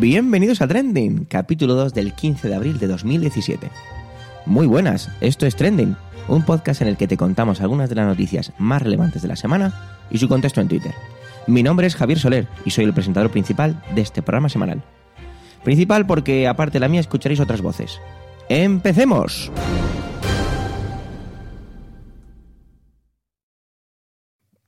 Bienvenidos 0.00 0.62
a 0.62 0.68
Trending, 0.68 1.24
capítulo 1.24 1.74
2 1.74 1.92
del 1.92 2.12
15 2.12 2.46
de 2.46 2.54
abril 2.54 2.78
de 2.78 2.86
2017. 2.86 3.68
Muy 4.46 4.68
buenas, 4.68 5.10
esto 5.20 5.44
es 5.44 5.56
Trending, 5.56 5.96
un 6.28 6.44
podcast 6.44 6.82
en 6.82 6.86
el 6.86 6.96
que 6.96 7.08
te 7.08 7.16
contamos 7.16 7.60
algunas 7.60 7.88
de 7.88 7.96
las 7.96 8.06
noticias 8.06 8.52
más 8.58 8.80
relevantes 8.80 9.22
de 9.22 9.28
la 9.28 9.34
semana 9.34 10.06
y 10.08 10.18
su 10.18 10.28
contexto 10.28 10.60
en 10.60 10.68
Twitter. 10.68 10.94
Mi 11.48 11.64
nombre 11.64 11.88
es 11.88 11.96
Javier 11.96 12.20
Soler 12.20 12.46
y 12.64 12.70
soy 12.70 12.84
el 12.84 12.94
presentador 12.94 13.32
principal 13.32 13.82
de 13.92 14.02
este 14.02 14.22
programa 14.22 14.48
semanal. 14.48 14.84
Principal 15.64 16.06
porque, 16.06 16.46
aparte 16.46 16.74
de 16.74 16.80
la 16.80 16.88
mía, 16.88 17.00
escucharéis 17.00 17.40
otras 17.40 17.60
voces. 17.60 17.98
¡Empecemos! 18.48 19.50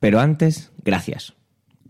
Pero 0.01 0.19
antes, 0.19 0.73
gracias. 0.83 1.34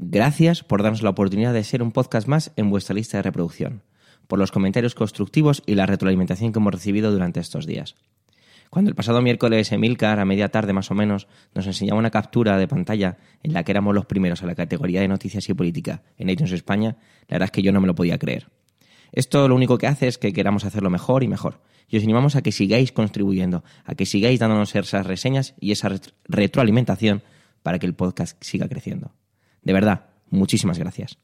Gracias 0.03 0.65
por 0.65 0.83
darnos 0.83 1.03
la 1.03 1.11
oportunidad 1.11 1.53
de 1.53 1.63
ser 1.63 1.83
un 1.83 1.93
podcast 1.93 2.27
más 2.27 2.53
en 2.57 2.71
vuestra 2.71 2.95
lista 2.95 3.19
de 3.19 3.23
reproducción, 3.23 3.83
por 4.29 4.39
los 4.39 4.51
comentarios 4.51 4.95
constructivos 4.95 5.63
y 5.67 5.75
la 5.75 5.85
retroalimentación 5.85 6.53
que 6.53 6.59
hemos 6.59 6.73
recibido 6.73 7.13
durante 7.13 7.39
estos 7.39 7.67
días. 7.67 7.97
Cuando 8.71 8.89
el 8.89 8.95
pasado 8.95 9.21
miércoles 9.21 9.71
Emilcar, 9.73 10.19
a 10.19 10.25
media 10.25 10.49
tarde 10.49 10.73
más 10.73 10.91
o 10.91 10.95
menos, 10.95 11.29
nos 11.55 11.67
enseñaba 11.67 11.99
una 11.99 12.11
captura 12.11 12.57
de 12.57 12.67
pantalla 12.67 13.19
en 13.43 13.53
la 13.53 13.63
que 13.63 13.73
éramos 13.73 13.95
los 13.95 14.07
primeros 14.07 14.43
a 14.43 14.47
la 14.47 14.55
categoría 14.55 15.03
de 15.03 15.09
noticias 15.09 15.47
y 15.51 15.53
política 15.53 16.03
en 16.17 16.31
iTunes 16.31 16.53
España, 16.53 16.97
la 17.29 17.35
verdad 17.35 17.49
es 17.49 17.51
que 17.51 17.63
yo 17.63 17.71
no 17.71 17.83
me 17.83 17.87
lo 17.87 17.95
podía 17.95 18.17
creer. 18.17 18.49
Esto 19.13 19.49
lo 19.49 19.55
único 19.55 19.77
que 19.77 19.87
hace 19.87 20.09
es 20.09 20.17
que 20.17 20.33
queramos 20.33 20.65
hacerlo 20.65 20.89
mejor 20.89 21.25
y 21.25 21.29
mejor. 21.29 21.61
Y 21.89 21.99
os 21.99 22.05
animamos 22.05 22.37
a 22.37 22.43
que 22.43 22.53
sigáis 22.53 22.91
contribuyendo, 22.91 23.65
a 23.85 23.95
que 23.95 24.07
sigáis 24.07 24.41
dándonos 24.41 24.75
esas 24.75 25.05
reseñas 25.05 25.55
y 25.61 25.73
esa 25.73 25.91
retroalimentación 26.27 27.23
para 27.63 27.79
que 27.79 27.85
el 27.85 27.93
podcast 27.93 28.43
siga 28.43 28.67
creciendo. 28.67 29.13
De 29.63 29.73
verdad, 29.73 30.07
muchísimas 30.31 30.79
gracias. 30.79 31.19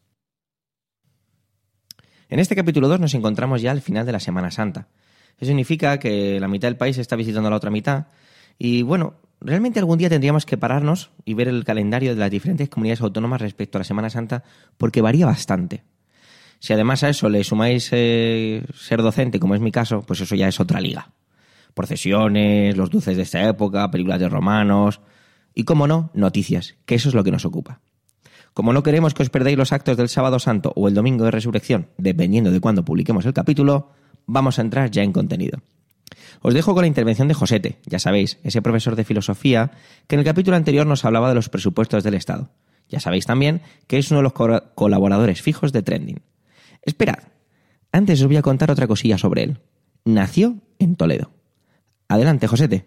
En 2.29 2.41
este 2.41 2.57
capítulo 2.57 2.89
2 2.89 3.01
nos 3.01 3.15
encontramos 3.15 3.63
ya 3.63 3.71
al 3.71 3.81
final 3.81 4.05
de 4.05 4.13
la 4.13 4.21
Semana 4.21 4.51
Santa. 4.51 4.89
Eso 5.37 5.47
significa 5.47 5.99
que 5.99 6.41
la 6.41 6.49
mitad 6.49 6.69
del 6.69 6.77
país 6.77 6.99
está 6.99 7.15
visitando 7.15 7.51
la 7.51 7.57
otra 7.57 7.71
mitad 7.71 8.07
y 8.59 8.83
bueno, 8.83 9.15
realmente 9.41 9.79
algún 9.79 9.99
día 9.99 10.09
tendríamos 10.09 10.47
que 10.47 10.57
pararnos 10.57 11.11
y 11.25 11.35
ver 11.35 11.49
el 11.49 11.65
calendario 11.65 12.15
de 12.15 12.21
las 12.21 12.31
diferentes 12.31 12.69
comunidades 12.69 13.03
autónomas 13.03 13.41
respecto 13.41 13.79
a 13.79 13.81
la 13.81 13.85
Semana 13.85 14.11
Santa 14.11 14.43
porque 14.77 15.03
varía 15.03 15.27
bastante. 15.27 15.85
Si 16.59 16.73
además 16.73 17.03
a 17.03 17.11
eso 17.11 17.29
le 17.29 17.45
sumáis 17.45 17.91
eh, 17.93 18.65
ser 18.75 19.03
docente, 19.03 19.39
como 19.39 19.55
es 19.55 19.61
mi 19.61 19.71
caso, 19.71 20.03
pues 20.03 20.21
eso 20.21 20.35
ya 20.35 20.49
es 20.49 20.59
otra 20.59 20.81
liga. 20.81 21.13
Procesiones, 21.75 22.77
los 22.77 22.91
dulces 22.91 23.17
de 23.17 23.23
esta 23.23 23.47
época, 23.47 23.91
películas 23.91 24.21
de 24.21 24.29
romanos 24.29 25.01
y, 25.55 25.65
como 25.65 25.87
no, 25.87 26.11
noticias, 26.15 26.75
que 26.87 26.95
eso 26.95 27.11
es 27.11 27.15
lo 27.15 27.23
que 27.23 27.31
nos 27.31 27.45
ocupa. 27.45 27.81
Como 28.57 28.73
no 28.73 28.83
queremos 28.83 29.13
que 29.13 29.23
os 29.23 29.29
perdáis 29.29 29.59
los 29.59 29.71
actos 29.71 29.99
del 29.99 30.09
sábado 30.09 30.39
santo 30.39 30.73
o 30.77 30.89
el 30.89 30.95
domingo 30.95 31.27
de 31.27 31.31
resurrección, 31.31 31.89
dependiendo 31.99 32.51
de 32.51 32.59
cuándo 32.59 32.87
publiquemos 32.87 33.27
el 33.27 33.35
capítulo, 33.35 33.91
vamos 34.25 34.59
a 34.59 34.63
entrar 34.63 34.91
ya 34.91 35.03
en 35.03 35.13
contenido. 35.13 35.61
Os 36.41 36.55
dejo 36.55 36.73
con 36.73 36.81
la 36.81 36.87
intervención 36.87 37.29
de 37.29 37.35
Josete, 37.35 37.81
ya 37.85 37.99
sabéis, 37.99 38.39
ese 38.45 38.63
profesor 38.63 38.97
de 38.97 39.05
filosofía 39.05 39.73
que 40.07 40.15
en 40.15 40.21
el 40.21 40.25
capítulo 40.25 40.57
anterior 40.57 40.87
nos 40.87 41.05
hablaba 41.05 41.29
de 41.29 41.35
los 41.35 41.51
presupuestos 41.51 42.03
del 42.03 42.15
Estado. 42.15 42.49
Ya 42.89 42.99
sabéis 42.99 43.27
también 43.27 43.61
que 43.89 43.99
es 43.99 44.11
uno 44.11 44.21
de 44.21 44.23
los 44.23 44.63
colaboradores 44.75 45.43
fijos 45.43 45.71
de 45.75 45.83
Trending. 45.83 46.23
Esperad, 46.81 47.25
antes 47.93 48.23
os 48.23 48.27
voy 48.27 48.39
a 48.39 48.43
contar 48.43 48.71
otra 48.71 48.87
cosilla 48.87 49.19
sobre 49.19 49.43
él. 49.43 49.59
Nació 50.07 50.57
en 50.79 50.97
Toledo. 50.97 51.31
Adelante, 52.09 52.47
Josete. 52.47 52.87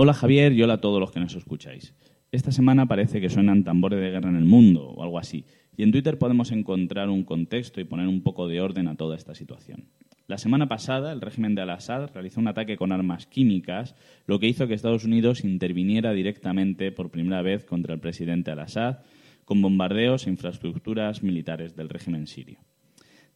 Hola 0.00 0.14
Javier 0.14 0.52
y 0.52 0.62
hola 0.62 0.74
a 0.74 0.80
todos 0.80 1.00
los 1.00 1.10
que 1.10 1.18
nos 1.18 1.34
escucháis. 1.34 1.92
Esta 2.30 2.52
semana 2.52 2.86
parece 2.86 3.20
que 3.20 3.28
suenan 3.28 3.64
tambores 3.64 3.98
de 3.98 4.10
guerra 4.10 4.30
en 4.30 4.36
el 4.36 4.44
mundo 4.44 4.90
o 4.90 5.02
algo 5.02 5.18
así, 5.18 5.44
y 5.76 5.82
en 5.82 5.90
Twitter 5.90 6.18
podemos 6.18 6.52
encontrar 6.52 7.08
un 7.08 7.24
contexto 7.24 7.80
y 7.80 7.84
poner 7.84 8.06
un 8.06 8.22
poco 8.22 8.46
de 8.46 8.60
orden 8.60 8.86
a 8.86 8.94
toda 8.94 9.16
esta 9.16 9.34
situación. 9.34 9.88
La 10.28 10.38
semana 10.38 10.68
pasada, 10.68 11.10
el 11.10 11.20
régimen 11.20 11.56
de 11.56 11.62
Al-Assad 11.62 12.12
realizó 12.14 12.38
un 12.38 12.46
ataque 12.46 12.76
con 12.76 12.92
armas 12.92 13.26
químicas, 13.26 13.96
lo 14.28 14.38
que 14.38 14.46
hizo 14.46 14.68
que 14.68 14.74
Estados 14.74 15.02
Unidos 15.02 15.42
interviniera 15.42 16.12
directamente 16.12 16.92
por 16.92 17.10
primera 17.10 17.42
vez 17.42 17.64
contra 17.64 17.94
el 17.94 17.98
presidente 17.98 18.52
Al-Assad 18.52 18.98
con 19.44 19.60
bombardeos 19.60 20.28
e 20.28 20.30
infraestructuras 20.30 21.24
militares 21.24 21.74
del 21.74 21.88
régimen 21.88 22.28
sirio. 22.28 22.60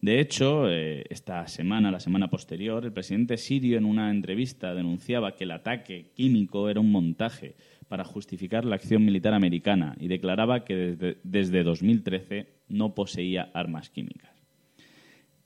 De 0.02 0.18
hecho, 0.18 0.68
eh, 0.68 1.04
esta 1.10 1.46
semana, 1.46 1.92
la 1.92 2.00
semana 2.00 2.28
posterior, 2.28 2.84
el 2.84 2.92
presidente 2.92 3.36
sirio 3.36 3.78
en 3.78 3.84
una 3.84 4.10
entrevista 4.10 4.74
denunciaba 4.74 5.36
que 5.36 5.44
el 5.44 5.52
ataque 5.52 6.10
químico 6.16 6.68
era 6.68 6.80
un 6.80 6.90
montaje 6.90 7.54
para 7.86 8.02
justificar 8.02 8.64
la 8.64 8.74
acción 8.74 9.04
militar 9.04 9.32
americana 9.32 9.94
y 10.00 10.08
declaraba 10.08 10.64
que 10.64 10.74
desde, 10.74 11.18
desde 11.22 11.62
2013 11.62 12.48
no 12.68 12.96
poseía 12.96 13.52
armas 13.54 13.90
químicas. 13.90 14.32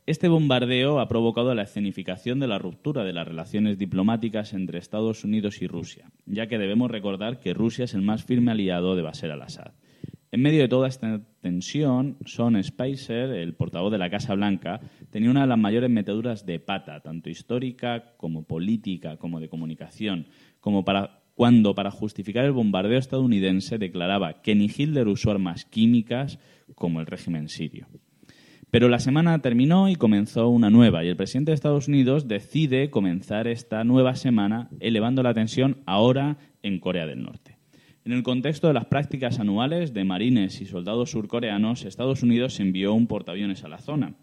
Este 0.07 0.29
bombardeo 0.29 1.01
ha 1.01 1.09
provocado 1.09 1.55
la 1.55 1.65
escenificación 1.65 2.41
de 2.41 2.47
la 2.47 2.59
ruptura 2.59 3.05
de 3.05 3.13
las 3.13 3.29
relaciones 3.29 3.77
diplomáticas 3.77 4.55
entre 4.55 4.79
Estados 4.79 5.23
Unidos 5.23 5.61
y 5.61 5.67
Rusia, 5.67 6.11
ya 6.25 6.47
que 6.47 6.57
debemos 6.57 6.91
recordar 6.91 7.41
que 7.41 7.53
Rusia 7.53 7.85
es 7.85 7.93
el 7.93 8.01
más 8.01 8.25
firme 8.25 8.53
aliado 8.53 8.97
de 8.97 9.03
Bashar 9.03 9.33
al-Assad. 9.33 9.73
En 10.33 10.43
medio 10.43 10.61
de 10.61 10.69
toda 10.69 10.89
esta 10.89 11.21
tensión, 11.41 12.17
Sean 12.25 12.63
Spicer, 12.63 13.31
el 13.31 13.55
portavoz 13.55 13.93
de 13.93 13.99
la 13.99 14.11
Casa 14.11 14.35
Blanca, 14.35 14.81
tenía 15.11 15.31
una 15.31 15.43
de 15.43 15.47
las 15.47 15.59
mayores 15.59 15.89
meteduras 15.89 16.45
de 16.45 16.59
pata, 16.59 17.01
tanto 17.01 17.31
histórica 17.31 18.13
como 18.17 18.43
política, 18.43 19.17
como 19.19 19.39
de 19.39 19.49
comunicación, 19.49 20.27
como 20.61 20.85
para 20.85 21.23
cuando, 21.37 21.75
para 21.75 21.91
justificar 21.91 22.47
el 22.47 22.53
bombardeo 22.53 22.99
estadounidense, 22.99 23.79
declaraba 23.79 24.41
que 24.41 24.55
ni 24.55 24.71
Hitler 24.75 25.07
usó 25.07 25.31
armas 25.31 25.67
químicas 25.67 26.39
como 26.75 27.01
el 27.01 27.07
régimen 27.07 27.49
sirio. 27.49 27.87
Pero 28.71 28.89
la 28.89 28.99
semana 28.99 29.39
terminó 29.41 29.89
y 29.89 29.97
comenzó 29.97 30.49
una 30.49 30.71
nueva, 30.71 31.05
y 31.05 31.09
el 31.09 31.17
presidente 31.17 31.51
de 31.51 31.55
Estados 31.55 31.89
Unidos 31.89 32.27
decide 32.27 32.91
comenzar 32.91 33.47
esta 33.47 33.85
nueva 33.85 34.17
semana 34.17 34.71
elevando 34.81 35.23
la 35.23 35.35
tensión 35.35 35.83
ahora 35.87 36.39
en 36.63 36.81
Corea 36.81 37.07
del 37.07 37.23
Norte. 37.23 37.56
En 38.07 38.13
el 38.13 38.23
contexto 38.23 38.69
de 38.69 38.75
las 38.75 38.85
prácticas 38.85 39.41
anuales 39.41 39.93
de 39.93 40.05
marines 40.05 40.61
y 40.61 40.67
soldados 40.67 41.11
surcoreanos, 41.11 41.85
Estados 41.85 42.23
Unidos 42.23 42.61
envió 42.61 42.95
un 42.95 43.09
portaaviones 43.09 43.65
a 43.65 43.69
la 43.69 43.79
zona. 43.79 44.15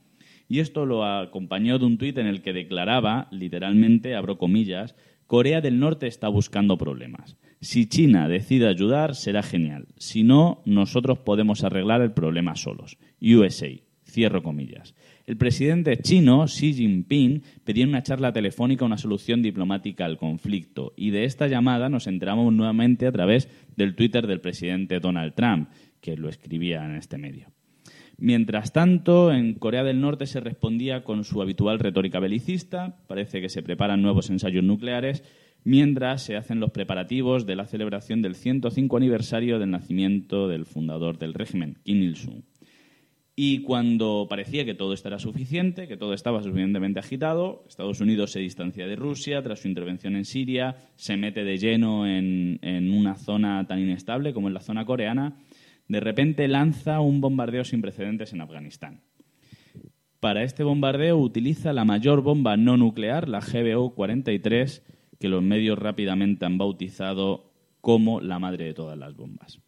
Y 0.47 0.61
esto 0.61 0.85
lo 0.85 1.03
acompañó 1.03 1.77
de 1.79 1.85
un 1.85 1.97
tuit 1.97 2.17
en 2.17 2.27
el 2.27 2.41
que 2.41 2.53
declaraba, 2.53 3.27
literalmente, 3.29 4.15
abro 4.15 4.37
comillas, 4.37 4.95
Corea 5.27 5.59
del 5.59 5.79
Norte 5.79 6.07
está 6.07 6.29
buscando 6.29 6.77
problemas. 6.77 7.35
Si 7.59 7.89
China 7.89 8.29
decide 8.29 8.69
ayudar, 8.69 9.15
será 9.15 9.43
genial. 9.43 9.87
Si 9.97 10.23
no, 10.23 10.61
nosotros 10.63 11.19
podemos 11.19 11.65
arreglar 11.65 11.99
el 11.99 12.13
problema 12.13 12.55
solos. 12.55 12.97
USA. 13.21 13.67
Cierro 14.13 14.43
comillas. 14.43 14.93
El 15.25 15.37
presidente 15.37 15.97
chino, 15.97 16.45
Xi 16.45 16.73
Jinping, 16.73 17.41
pedía 17.63 17.83
en 17.83 17.89
una 17.89 18.03
charla 18.03 18.31
telefónica 18.31 18.85
una 18.85 18.99
solución 18.99 19.41
diplomática 19.41 20.05
al 20.05 20.19
conflicto 20.19 20.93
y 20.95 21.09
de 21.09 21.25
esta 21.25 21.47
llamada 21.47 21.89
nos 21.89 22.05
enteramos 22.05 22.53
nuevamente 22.53 23.07
a 23.07 23.11
través 23.11 23.49
del 23.75 23.95
Twitter 23.95 24.27
del 24.27 24.39
presidente 24.39 24.99
Donald 24.99 25.33
Trump, 25.33 25.69
que 25.99 26.15
lo 26.15 26.29
escribía 26.29 26.85
en 26.85 26.95
este 26.95 27.17
medio. 27.17 27.47
Mientras 28.19 28.71
tanto, 28.71 29.33
en 29.33 29.55
Corea 29.55 29.83
del 29.83 29.99
Norte 29.99 30.27
se 30.27 30.39
respondía 30.39 31.03
con 31.03 31.23
su 31.23 31.41
habitual 31.41 31.79
retórica 31.79 32.19
belicista, 32.19 32.97
parece 33.07 33.41
que 33.41 33.49
se 33.49 33.63
preparan 33.63 34.03
nuevos 34.03 34.29
ensayos 34.29 34.63
nucleares, 34.63 35.23
mientras 35.63 36.21
se 36.21 36.35
hacen 36.35 36.59
los 36.59 36.69
preparativos 36.69 37.47
de 37.47 37.55
la 37.55 37.65
celebración 37.65 38.21
del 38.21 38.35
105 38.35 38.95
aniversario 38.95 39.57
del 39.57 39.71
nacimiento 39.71 40.47
del 40.47 40.65
fundador 40.65 41.17
del 41.17 41.33
régimen, 41.33 41.79
Kim 41.83 42.03
Il-sung. 42.03 42.43
Y 43.35 43.63
cuando 43.63 44.27
parecía 44.29 44.63
que 44.63 44.75
todo 44.75 44.93
esto 44.93 45.07
era 45.07 45.17
suficiente, 45.17 45.87
que 45.87 45.97
todo 45.97 46.13
estaba 46.13 46.43
suficientemente 46.43 46.99
agitado, 46.99 47.65
Estados 47.67 47.99
Unidos 47.99 48.31
se 48.31 48.39
distancia 48.39 48.85
de 48.85 48.95
Rusia 48.95 49.41
tras 49.41 49.61
su 49.61 49.67
intervención 49.67 50.15
en 50.15 50.25
Siria, 50.25 50.75
se 50.95 51.17
mete 51.17 51.43
de 51.43 51.57
lleno 51.57 52.05
en, 52.05 52.59
una 52.91 53.15
zona 53.15 53.65
tan 53.65 53.79
inestable 53.79 54.33
como 54.33 54.49
es 54.49 54.53
la 54.53 54.59
zona 54.59 54.85
coreana, 54.85 55.39
de 55.87 55.99
repente 55.99 56.47
lanza 56.47 56.99
un 56.99 57.21
bombardeo 57.21 57.63
sin 57.63 57.81
precedentes 57.81 58.33
en 58.33 58.41
Afganistán. 58.41 59.01
Para 60.19 60.43
este 60.43 60.63
bombardeo 60.63 61.17
utiliza 61.17 61.73
la 61.73 61.85
mayor 61.85 62.21
bomba 62.21 62.55
no 62.55 62.77
nuclear, 62.77 63.27
la 63.27 63.41
GBO-43, 63.41 64.83
que 65.19 65.27
los 65.27 65.41
medios 65.41 65.79
rápidamente 65.79 66.45
han 66.45 66.59
bautizado 66.59 67.51
como 67.81 68.21
la 68.21 68.37
madre 68.37 68.65
de 68.65 68.73
todas 68.73 68.97
las 68.97 69.15
bombas. 69.15 69.59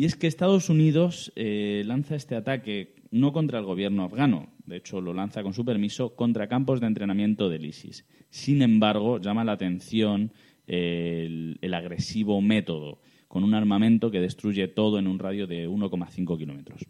Y 0.00 0.06
es 0.06 0.16
que 0.16 0.28
Estados 0.28 0.70
Unidos 0.70 1.30
eh, 1.36 1.82
lanza 1.84 2.16
este 2.16 2.34
ataque 2.34 2.94
no 3.10 3.34
contra 3.34 3.58
el 3.58 3.66
gobierno 3.66 4.02
afgano, 4.02 4.48
de 4.64 4.78
hecho 4.78 5.02
lo 5.02 5.12
lanza 5.12 5.42
con 5.42 5.52
su 5.52 5.62
permiso, 5.62 6.16
contra 6.16 6.48
campos 6.48 6.80
de 6.80 6.86
entrenamiento 6.86 7.50
del 7.50 7.66
ISIS. 7.66 8.06
Sin 8.30 8.62
embargo, 8.62 9.20
llama 9.20 9.44
la 9.44 9.52
atención 9.52 10.32
el, 10.66 11.58
el 11.60 11.74
agresivo 11.74 12.40
método, 12.40 13.02
con 13.28 13.44
un 13.44 13.52
armamento 13.52 14.10
que 14.10 14.20
destruye 14.20 14.68
todo 14.68 14.98
en 14.98 15.06
un 15.06 15.18
radio 15.18 15.46
de 15.46 15.68
1,5 15.68 16.38
kilómetros. 16.38 16.86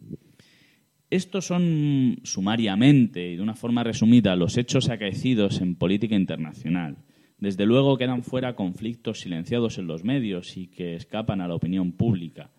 Estos 1.09 1.45
son 1.45 2.21
sumariamente 2.23 3.29
y 3.29 3.35
de 3.35 3.41
una 3.41 3.55
forma 3.55 3.83
resumida 3.83 4.37
los 4.37 4.55
hechos 4.55 4.87
acaecidos 4.87 5.59
en 5.59 5.75
política 5.75 6.15
internacional. 6.15 6.99
Desde 7.39 7.65
luego 7.65 7.97
quedan 7.97 8.23
fuera 8.23 8.55
conflictos 8.55 9.19
silenciados 9.19 9.79
en 9.79 9.87
los 9.87 10.05
medios 10.05 10.55
y 10.55 10.67
que 10.67 10.95
escapan 10.95 11.41
a 11.41 11.49
la 11.49 11.55
opinión 11.55 11.91
pública, 11.91 12.51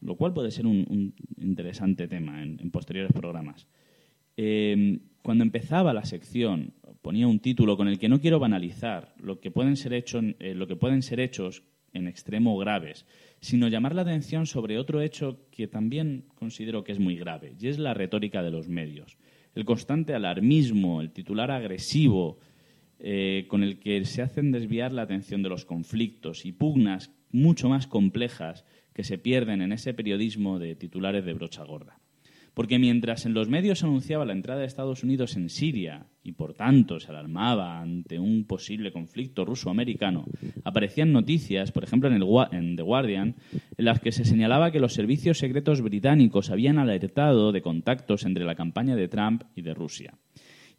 lo 0.00 0.16
cual 0.16 0.32
puede 0.32 0.50
ser 0.50 0.66
un, 0.66 1.14
interesante 1.38 2.08
tema 2.08 2.42
en, 2.42 2.70
posteriores 2.70 3.12
programas. 3.12 3.66
Eh, 4.36 5.00
cuando 5.22 5.44
empezaba 5.44 5.92
la 5.92 6.04
sección 6.04 6.72
ponía 7.02 7.26
un 7.26 7.40
título 7.40 7.76
con 7.76 7.88
el 7.88 7.98
que 7.98 8.08
no 8.08 8.20
quiero 8.20 8.38
banalizar 8.38 9.14
lo 9.18 9.40
que 9.40 9.50
pueden 9.50 9.76
ser, 9.76 9.92
eh, 9.92 10.54
lo 10.54 10.66
que 10.66 10.76
pueden 10.76 11.02
ser 11.02 11.20
hechos 11.20 11.62
en 11.92 12.06
extremo 12.06 12.56
graves, 12.56 13.06
sino 13.40 13.68
llamar 13.68 13.94
la 13.94 14.02
atención 14.02 14.46
sobre 14.46 14.78
otro 14.78 15.00
hecho 15.00 15.46
que 15.50 15.66
también 15.66 16.26
considero 16.34 16.84
que 16.84 16.92
es 16.92 16.98
muy 16.98 17.16
grave, 17.16 17.54
y 17.58 17.68
es 17.68 17.78
la 17.78 17.94
retórica 17.94 18.42
de 18.42 18.50
los 18.50 18.68
medios. 18.68 19.18
El 19.54 19.64
constante 19.64 20.14
alarmismo, 20.14 21.00
el 21.00 21.10
titular 21.10 21.50
agresivo 21.50 22.38
eh, 23.00 23.46
con 23.48 23.62
el 23.62 23.78
que 23.78 24.04
se 24.04 24.22
hacen 24.22 24.52
desviar 24.52 24.92
la 24.92 25.02
atención 25.02 25.42
de 25.42 25.48
los 25.48 25.64
conflictos 25.64 26.44
y 26.46 26.52
pugnas 26.52 27.10
mucho 27.32 27.68
más 27.68 27.86
complejas 27.86 28.64
que 28.94 29.04
se 29.04 29.18
pierden 29.18 29.62
en 29.62 29.72
ese 29.72 29.94
periodismo 29.94 30.58
de 30.58 30.76
titulares 30.76 31.24
de 31.24 31.34
brocha 31.34 31.64
gorda. 31.64 31.98
Porque 32.54 32.78
mientras 32.78 33.26
en 33.26 33.34
los 33.34 33.48
medios 33.48 33.78
se 33.78 33.86
anunciaba 33.86 34.24
la 34.24 34.32
entrada 34.32 34.60
de 34.60 34.66
Estados 34.66 35.04
Unidos 35.04 35.36
en 35.36 35.48
Siria 35.48 36.06
y 36.22 36.32
por 36.32 36.54
tanto 36.54 36.98
se 36.98 37.10
alarmaba 37.10 37.80
ante 37.80 38.18
un 38.18 38.44
posible 38.44 38.92
conflicto 38.92 39.44
ruso-americano, 39.44 40.26
aparecían 40.64 41.12
noticias, 41.12 41.70
por 41.70 41.84
ejemplo 41.84 42.08
en, 42.08 42.16
el, 42.16 42.76
The 42.76 42.82
Guardian, 42.82 43.36
en 43.52 43.84
las 43.84 44.00
que 44.00 44.12
se 44.12 44.24
señalaba 44.24 44.72
que 44.72 44.80
los 44.80 44.94
servicios 44.94 45.38
secretos 45.38 45.80
británicos 45.80 46.50
habían 46.50 46.78
alertado 46.78 47.52
de 47.52 47.62
contactos 47.62 48.24
entre 48.24 48.44
la 48.44 48.56
campaña 48.56 48.96
de 48.96 49.08
Trump 49.08 49.44
y 49.54 49.62
de 49.62 49.74
Rusia. 49.74 50.18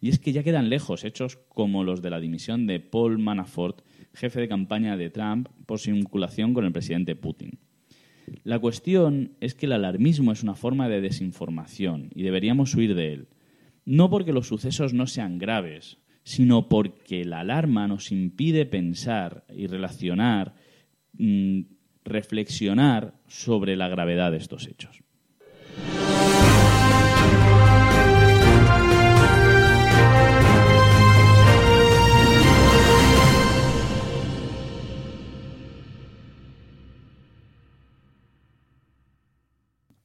Y 0.01 0.09
es 0.09 0.19
que 0.19 0.33
ya 0.33 0.43
quedan 0.43 0.69
lejos 0.69 1.05
hechos 1.05 1.37
como 1.47 1.83
los 1.83 2.01
de 2.01 2.09
la 2.09 2.19
dimisión 2.19 2.65
de 2.65 2.79
Paul 2.79 3.19
Manafort, 3.19 3.81
jefe 4.13 4.41
de 4.41 4.47
campaña 4.47 4.97
de 4.97 5.09
Trump, 5.09 5.47
por 5.65 5.79
su 5.79 5.91
vinculación 5.91 6.53
con 6.53 6.65
el 6.65 6.71
presidente 6.71 7.15
Putin. 7.15 7.59
La 8.43 8.59
cuestión 8.59 9.33
es 9.39 9.55
que 9.55 9.65
el 9.65 9.73
alarmismo 9.73 10.31
es 10.31 10.43
una 10.43 10.55
forma 10.55 10.89
de 10.89 11.01
desinformación 11.01 12.09
y 12.15 12.23
deberíamos 12.23 12.75
huir 12.75 12.95
de 12.95 13.13
él. 13.13 13.27
No 13.85 14.09
porque 14.09 14.33
los 14.33 14.47
sucesos 14.47 14.93
no 14.93 15.07
sean 15.07 15.37
graves, 15.37 15.97
sino 16.23 16.69
porque 16.69 17.25
la 17.25 17.39
alarma 17.39 17.87
nos 17.87 18.11
impide 18.11 18.65
pensar 18.65 19.45
y 19.53 19.67
relacionar, 19.67 20.55
mm, 21.13 21.61
reflexionar 22.03 23.15
sobre 23.27 23.75
la 23.75 23.87
gravedad 23.89 24.31
de 24.31 24.37
estos 24.37 24.67
hechos. 24.67 25.00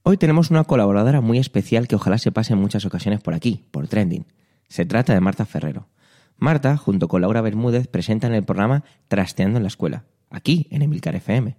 Hoy 0.09 0.19
tenemos 0.19 0.53
una 0.53 0.63
colaboradora 0.63 1.21
muy 1.21 1.39
especial 1.39 1.89
que 1.89 1.97
ojalá 1.97 2.17
se 2.19 2.31
pase 2.31 2.53
en 2.53 2.61
muchas 2.61 2.85
ocasiones 2.85 3.21
por 3.21 3.35
aquí, 3.35 3.65
por 3.73 3.89
Trending. 3.89 4.25
Se 4.69 4.87
trata 4.87 5.13
de 5.13 5.21
Marta 5.21 5.45
Ferrero. 5.47 5.89
Marta, 6.37 6.77
junto 6.77 7.09
con 7.09 7.23
Laura 7.23 7.41
Bermúdez, 7.41 7.89
presentan 7.89 8.33
el 8.33 8.45
programa 8.45 8.85
Trasteando 9.09 9.57
en 9.57 9.65
la 9.65 9.67
Escuela, 9.67 10.05
aquí 10.31 10.69
en 10.71 10.83
Emilcar 10.83 11.17
FM. 11.17 11.57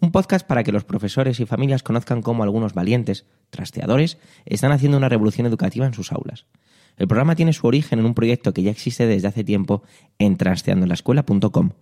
Un 0.00 0.10
podcast 0.10 0.46
para 0.46 0.64
que 0.64 0.72
los 0.72 0.84
profesores 0.84 1.38
y 1.38 1.44
familias 1.44 1.82
conozcan 1.82 2.22
cómo 2.22 2.44
algunos 2.44 2.72
valientes, 2.72 3.26
trasteadores, 3.50 4.16
están 4.46 4.72
haciendo 4.72 4.96
una 4.96 5.10
revolución 5.10 5.46
educativa 5.46 5.84
en 5.84 5.92
sus 5.92 6.12
aulas. 6.12 6.46
El 6.96 7.08
programa 7.08 7.36
tiene 7.36 7.52
su 7.52 7.66
origen 7.66 7.98
en 7.98 8.06
un 8.06 8.14
proyecto 8.14 8.54
que 8.54 8.62
ya 8.62 8.70
existe 8.70 9.06
desde 9.06 9.28
hace 9.28 9.44
tiempo 9.44 9.82
en 10.18 10.38
trasteandoenlaescuela.com, 10.38 11.72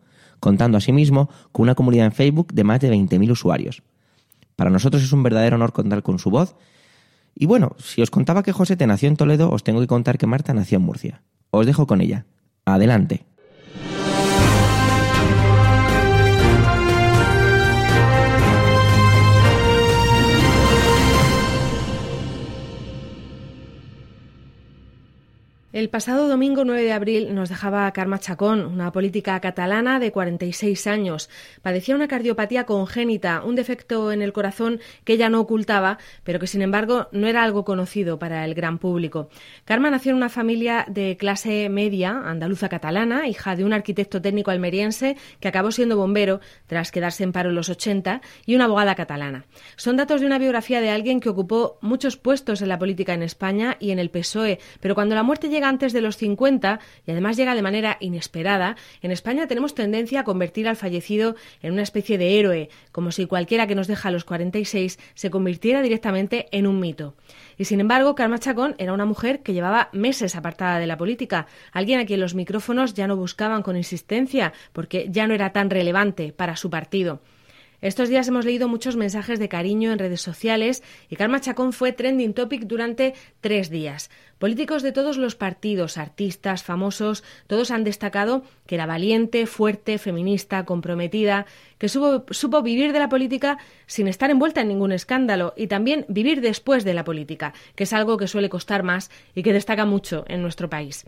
contando 0.40 0.76
asimismo 0.76 1.30
con 1.52 1.62
una 1.62 1.76
comunidad 1.76 2.06
en 2.06 2.12
Facebook 2.12 2.52
de 2.52 2.64
más 2.64 2.80
de 2.80 2.92
20.000 2.92 3.30
usuarios. 3.30 3.84
Para 4.60 4.68
nosotros 4.68 5.02
es 5.02 5.10
un 5.14 5.22
verdadero 5.22 5.56
honor 5.56 5.72
contar 5.72 6.02
con 6.02 6.18
su 6.18 6.28
voz. 6.28 6.54
Y 7.34 7.46
bueno, 7.46 7.76
si 7.78 8.02
os 8.02 8.10
contaba 8.10 8.42
que 8.42 8.52
José 8.52 8.76
te 8.76 8.86
nació 8.86 9.08
en 9.08 9.16
Toledo, 9.16 9.50
os 9.50 9.64
tengo 9.64 9.80
que 9.80 9.86
contar 9.86 10.18
que 10.18 10.26
Marta 10.26 10.52
nació 10.52 10.76
en 10.76 10.82
Murcia. 10.82 11.22
Os 11.48 11.64
dejo 11.64 11.86
con 11.86 12.02
ella. 12.02 12.26
Adelante. 12.66 13.24
El 25.72 25.88
pasado 25.88 26.26
domingo 26.26 26.64
9 26.64 26.82
de 26.82 26.92
abril 26.92 27.32
nos 27.32 27.48
dejaba 27.48 27.92
Carma 27.92 28.18
Chacón, 28.18 28.66
una 28.66 28.90
política 28.90 29.38
catalana 29.38 30.00
de 30.00 30.10
46 30.10 30.88
años. 30.88 31.30
Padecía 31.62 31.94
una 31.94 32.08
cardiopatía 32.08 32.66
congénita, 32.66 33.44
un 33.44 33.54
defecto 33.54 34.10
en 34.10 34.20
el 34.20 34.32
corazón 34.32 34.80
que 35.04 35.12
ella 35.12 35.28
no 35.28 35.38
ocultaba, 35.38 35.98
pero 36.24 36.40
que 36.40 36.48
sin 36.48 36.62
embargo 36.62 37.06
no 37.12 37.28
era 37.28 37.44
algo 37.44 37.64
conocido 37.64 38.18
para 38.18 38.44
el 38.44 38.54
gran 38.54 38.78
público. 38.78 39.28
Carma 39.64 39.90
nació 39.90 40.10
en 40.10 40.16
una 40.16 40.28
familia 40.28 40.86
de 40.88 41.16
clase 41.16 41.68
media, 41.68 42.20
andaluza 42.24 42.68
catalana, 42.68 43.28
hija 43.28 43.54
de 43.54 43.64
un 43.64 43.72
arquitecto 43.72 44.20
técnico 44.20 44.50
almeriense 44.50 45.16
que 45.38 45.46
acabó 45.46 45.70
siendo 45.70 45.96
bombero 45.96 46.40
tras 46.66 46.90
quedarse 46.90 47.22
en 47.22 47.30
paro 47.30 47.50
en 47.50 47.54
los 47.54 47.68
80 47.68 48.22
y 48.44 48.56
una 48.56 48.64
abogada 48.64 48.96
catalana. 48.96 49.44
Son 49.76 49.96
datos 49.96 50.20
de 50.20 50.26
una 50.26 50.40
biografía 50.40 50.80
de 50.80 50.90
alguien 50.90 51.20
que 51.20 51.28
ocupó 51.28 51.78
muchos 51.80 52.16
puestos 52.16 52.60
en 52.60 52.70
la 52.70 52.78
política 52.80 53.14
en 53.14 53.22
España 53.22 53.76
y 53.78 53.92
en 53.92 54.00
el 54.00 54.10
PSOE, 54.10 54.58
pero 54.80 54.96
cuando 54.96 55.14
la 55.14 55.22
muerte 55.22 55.48
llega 55.48 55.59
antes 55.68 55.92
de 55.92 56.00
los 56.00 56.16
50 56.16 56.80
y 57.06 57.10
además 57.10 57.36
llega 57.36 57.54
de 57.54 57.62
manera 57.62 57.96
inesperada, 58.00 58.76
en 59.02 59.10
España 59.10 59.46
tenemos 59.46 59.74
tendencia 59.74 60.20
a 60.20 60.24
convertir 60.24 60.68
al 60.68 60.76
fallecido 60.76 61.36
en 61.62 61.72
una 61.72 61.82
especie 61.82 62.18
de 62.18 62.38
héroe, 62.38 62.68
como 62.92 63.12
si 63.12 63.26
cualquiera 63.26 63.66
que 63.66 63.74
nos 63.74 63.86
deja 63.86 64.08
a 64.08 64.12
los 64.12 64.24
46 64.24 64.98
se 65.14 65.30
convirtiera 65.30 65.82
directamente 65.82 66.48
en 66.52 66.66
un 66.66 66.80
mito. 66.80 67.14
Y 67.58 67.64
sin 67.66 67.80
embargo, 67.80 68.14
Karma 68.14 68.38
Chacón 68.38 68.74
era 68.78 68.92
una 68.92 69.04
mujer 69.04 69.40
que 69.40 69.52
llevaba 69.52 69.90
meses 69.92 70.36
apartada 70.36 70.78
de 70.78 70.86
la 70.86 70.96
política, 70.96 71.46
alguien 71.72 72.00
a 72.00 72.06
quien 72.06 72.20
los 72.20 72.34
micrófonos 72.34 72.94
ya 72.94 73.06
no 73.06 73.16
buscaban 73.16 73.62
con 73.62 73.76
insistencia 73.76 74.52
porque 74.72 75.06
ya 75.10 75.26
no 75.26 75.34
era 75.34 75.52
tan 75.52 75.70
relevante 75.70 76.32
para 76.32 76.56
su 76.56 76.70
partido. 76.70 77.20
Estos 77.82 78.10
días 78.10 78.28
hemos 78.28 78.44
leído 78.44 78.68
muchos 78.68 78.96
mensajes 78.96 79.38
de 79.38 79.48
cariño 79.48 79.90
en 79.90 79.98
redes 79.98 80.20
sociales 80.20 80.82
y 81.08 81.16
Karma 81.16 81.40
Chacón 81.40 81.72
fue 81.72 81.92
trending 81.92 82.34
topic 82.34 82.64
durante 82.64 83.14
tres 83.40 83.70
días. 83.70 84.10
Políticos 84.38 84.82
de 84.82 84.92
todos 84.92 85.16
los 85.16 85.34
partidos, 85.34 85.96
artistas, 85.96 86.62
famosos, 86.62 87.24
todos 87.46 87.70
han 87.70 87.82
destacado 87.82 88.42
que 88.66 88.74
era 88.74 88.84
valiente, 88.84 89.46
fuerte, 89.46 89.96
feminista, 89.96 90.66
comprometida, 90.66 91.46
que 91.78 91.88
supo, 91.88 92.26
supo 92.34 92.60
vivir 92.60 92.92
de 92.92 92.98
la 92.98 93.08
política 93.08 93.56
sin 93.86 94.08
estar 94.08 94.30
envuelta 94.30 94.60
en 94.60 94.68
ningún 94.68 94.92
escándalo 94.92 95.54
y 95.56 95.66
también 95.66 96.04
vivir 96.08 96.42
después 96.42 96.84
de 96.84 96.92
la 96.92 97.04
política, 97.04 97.54
que 97.76 97.84
es 97.84 97.94
algo 97.94 98.18
que 98.18 98.28
suele 98.28 98.50
costar 98.50 98.82
más 98.82 99.10
y 99.34 99.42
que 99.42 99.54
destaca 99.54 99.86
mucho 99.86 100.26
en 100.28 100.42
nuestro 100.42 100.68
país. 100.68 101.06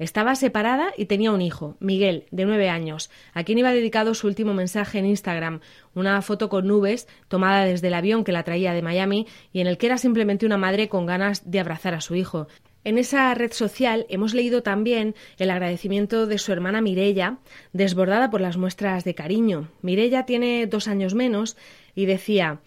Estaba 0.00 0.34
separada 0.34 0.94
y 0.96 1.04
tenía 1.04 1.30
un 1.30 1.42
hijo, 1.42 1.76
Miguel, 1.78 2.24
de 2.30 2.46
nueve 2.46 2.70
años, 2.70 3.10
a 3.34 3.44
quien 3.44 3.58
iba 3.58 3.70
dedicado 3.70 4.14
su 4.14 4.28
último 4.28 4.54
mensaje 4.54 4.98
en 4.98 5.04
Instagram, 5.04 5.60
una 5.94 6.22
foto 6.22 6.48
con 6.48 6.66
nubes 6.66 7.06
tomada 7.28 7.66
desde 7.66 7.88
el 7.88 7.94
avión 7.94 8.24
que 8.24 8.32
la 8.32 8.42
traía 8.42 8.72
de 8.72 8.80
Miami 8.80 9.26
y 9.52 9.60
en 9.60 9.66
el 9.66 9.76
que 9.76 9.84
era 9.84 9.98
simplemente 9.98 10.46
una 10.46 10.56
madre 10.56 10.88
con 10.88 11.04
ganas 11.04 11.50
de 11.50 11.60
abrazar 11.60 11.92
a 11.92 12.00
su 12.00 12.14
hijo. 12.14 12.48
En 12.82 12.96
esa 12.96 13.34
red 13.34 13.52
social 13.52 14.06
hemos 14.08 14.32
leído 14.32 14.62
también 14.62 15.14
el 15.36 15.50
agradecimiento 15.50 16.26
de 16.26 16.38
su 16.38 16.50
hermana 16.50 16.80
Mirella, 16.80 17.36
desbordada 17.74 18.30
por 18.30 18.40
las 18.40 18.56
muestras 18.56 19.04
de 19.04 19.14
cariño. 19.14 19.68
Mirella 19.82 20.24
tiene 20.24 20.66
dos 20.66 20.88
años 20.88 21.14
menos 21.14 21.58
y 21.94 22.06
decía 22.06 22.60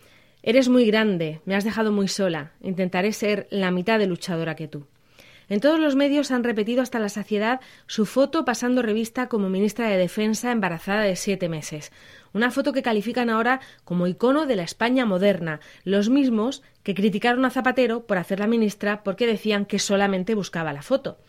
Eres 0.43 0.69
muy 0.69 0.85
grande, 0.85 1.41
me 1.45 1.55
has 1.55 1.63
dejado 1.63 1.91
muy 1.91 2.09
sola, 2.09 2.51
intentaré 2.61 3.11
ser 3.11 3.47
la 3.49 3.71
mitad 3.71 3.97
de 3.97 4.05
luchadora 4.05 4.55
que 4.55 4.67
tú. 4.67 4.85
En 5.53 5.59
todos 5.59 5.79
los 5.79 5.95
medios 5.95 6.31
han 6.31 6.43
repetido 6.43 6.81
hasta 6.81 6.97
la 6.97 7.09
saciedad 7.09 7.61
su 7.85 8.07
foto 8.07 8.43
pasando 8.43 8.81
revista 8.81 9.29
como 9.29 9.49
ministra 9.49 9.87
de 9.87 9.97
Defensa 9.97 10.51
embarazada 10.51 11.01
de 11.01 11.15
siete 11.15 11.47
meses. 11.47 11.91
Una 12.33 12.49
foto 12.49 12.73
que 12.73 12.81
califican 12.81 13.29
ahora 13.29 13.61
como 13.83 14.07
icono 14.07 14.47
de 14.47 14.55
la 14.55 14.63
España 14.63 15.05
moderna, 15.05 15.59
los 15.83 16.09
mismos 16.09 16.63
que 16.81 16.95
criticaron 16.95 17.45
a 17.45 17.51
Zapatero 17.51 18.07
por 18.07 18.17
hacerla 18.17 18.47
ministra 18.47 19.03
porque 19.03 19.27
decían 19.27 19.67
que 19.67 19.77
solamente 19.77 20.33
buscaba 20.33 20.73
la 20.73 20.81
foto. 20.81 21.19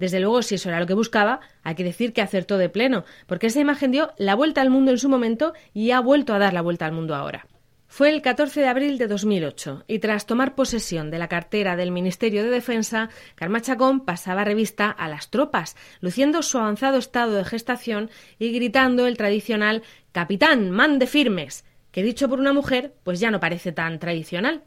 Desde 0.00 0.18
luego, 0.18 0.42
si 0.42 0.56
eso 0.56 0.70
era 0.70 0.80
lo 0.80 0.86
que 0.88 0.94
buscaba, 0.94 1.38
hay 1.62 1.76
que 1.76 1.84
decir 1.84 2.12
que 2.12 2.20
acertó 2.20 2.58
de 2.58 2.70
pleno, 2.70 3.04
porque 3.28 3.46
esa 3.46 3.60
imagen 3.60 3.92
dio 3.92 4.10
la 4.18 4.34
vuelta 4.34 4.60
al 4.60 4.70
mundo 4.70 4.90
en 4.90 4.98
su 4.98 5.08
momento 5.08 5.52
y 5.72 5.92
ha 5.92 6.00
vuelto 6.00 6.34
a 6.34 6.40
dar 6.40 6.52
la 6.52 6.62
vuelta 6.62 6.84
al 6.84 6.92
mundo 6.92 7.14
ahora. 7.14 7.46
Fue 7.90 8.10
el 8.10 8.20
14 8.22 8.60
de 8.60 8.68
abril 8.68 8.98
de 8.98 9.08
2008 9.08 9.84
y 9.88 9.98
tras 9.98 10.26
tomar 10.26 10.54
posesión 10.54 11.10
de 11.10 11.18
la 11.18 11.26
cartera 11.26 11.74
del 11.74 11.90
Ministerio 11.90 12.44
de 12.44 12.50
Defensa, 12.50 13.08
Karma 13.34 13.62
Chacón 13.62 14.04
pasaba 14.04 14.44
revista 14.44 14.90
a 14.90 15.08
las 15.08 15.30
tropas, 15.30 15.74
luciendo 16.00 16.42
su 16.42 16.58
avanzado 16.58 16.98
estado 16.98 17.32
de 17.32 17.44
gestación 17.44 18.10
y 18.38 18.52
gritando 18.52 19.06
el 19.06 19.16
tradicional 19.16 19.82
Capitán, 20.12 20.70
mande 20.70 21.06
firmes, 21.06 21.64
que 21.90 22.02
dicho 22.02 22.28
por 22.28 22.38
una 22.38 22.52
mujer, 22.52 22.94
pues 23.04 23.20
ya 23.20 23.30
no 23.30 23.40
parece 23.40 23.72
tan 23.72 23.98
tradicional. 23.98 24.62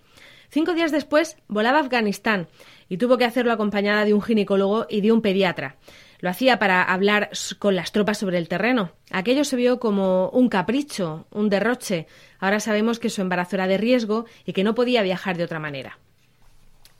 Cinco 0.49 0.73
días 0.73 0.91
después 0.91 1.37
volaba 1.47 1.77
a 1.77 1.81
Afganistán 1.81 2.47
y 2.89 2.97
tuvo 2.97 3.17
que 3.17 3.23
hacerlo 3.25 3.53
acompañada 3.53 4.03
de 4.03 4.13
un 4.13 4.21
ginecólogo 4.21 4.87
y 4.89 4.99
de 4.99 5.11
un 5.13 5.21
pediatra. 5.21 5.77
Lo 6.21 6.29
hacía 6.29 6.59
para 6.59 6.83
hablar 6.83 7.31
con 7.59 7.75
las 7.75 7.91
tropas 7.91 8.19
sobre 8.19 8.37
el 8.37 8.47
terreno. 8.47 8.91
Aquello 9.09 9.43
se 9.43 9.55
vio 9.55 9.79
como 9.79 10.29
un 10.29 10.49
capricho, 10.49 11.27
un 11.31 11.49
derroche. 11.49 12.07
Ahora 12.39 12.59
sabemos 12.59 12.99
que 12.99 13.09
su 13.09 13.21
embarazo 13.21 13.55
era 13.55 13.67
de 13.67 13.77
riesgo 13.77 14.25
y 14.45 14.53
que 14.53 14.63
no 14.63 14.75
podía 14.75 15.01
viajar 15.01 15.35
de 15.35 15.43
otra 15.43 15.59
manera. 15.59 15.97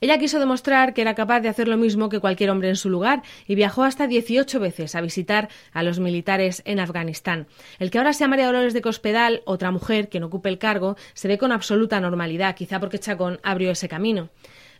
Ella 0.02 0.18
quiso 0.18 0.40
demostrar 0.40 0.94
que 0.94 1.00
era 1.00 1.14
capaz 1.14 1.38
de 1.38 1.48
hacer 1.48 1.68
lo 1.68 1.76
mismo 1.76 2.08
que 2.08 2.18
cualquier 2.18 2.50
hombre 2.50 2.68
en 2.68 2.74
su 2.74 2.90
lugar 2.90 3.22
y 3.46 3.54
viajó 3.54 3.84
hasta 3.84 4.08
18 4.08 4.58
veces 4.58 4.96
a 4.96 5.00
visitar 5.00 5.48
a 5.72 5.84
los 5.84 6.00
militares 6.00 6.60
en 6.64 6.80
Afganistán. 6.80 7.46
El 7.78 7.92
que 7.92 7.98
ahora 7.98 8.12
sea 8.12 8.26
María 8.26 8.46
Dolores 8.46 8.74
de 8.74 8.82
Cospedal, 8.82 9.42
otra 9.44 9.70
mujer 9.70 10.08
que 10.08 10.18
no 10.18 10.26
ocupe 10.26 10.48
el 10.48 10.58
cargo, 10.58 10.96
se 11.14 11.28
ve 11.28 11.38
con 11.38 11.52
absoluta 11.52 12.00
normalidad, 12.00 12.56
quizá 12.56 12.80
porque 12.80 12.98
Chacón 12.98 13.38
abrió 13.44 13.70
ese 13.70 13.88
camino. 13.88 14.30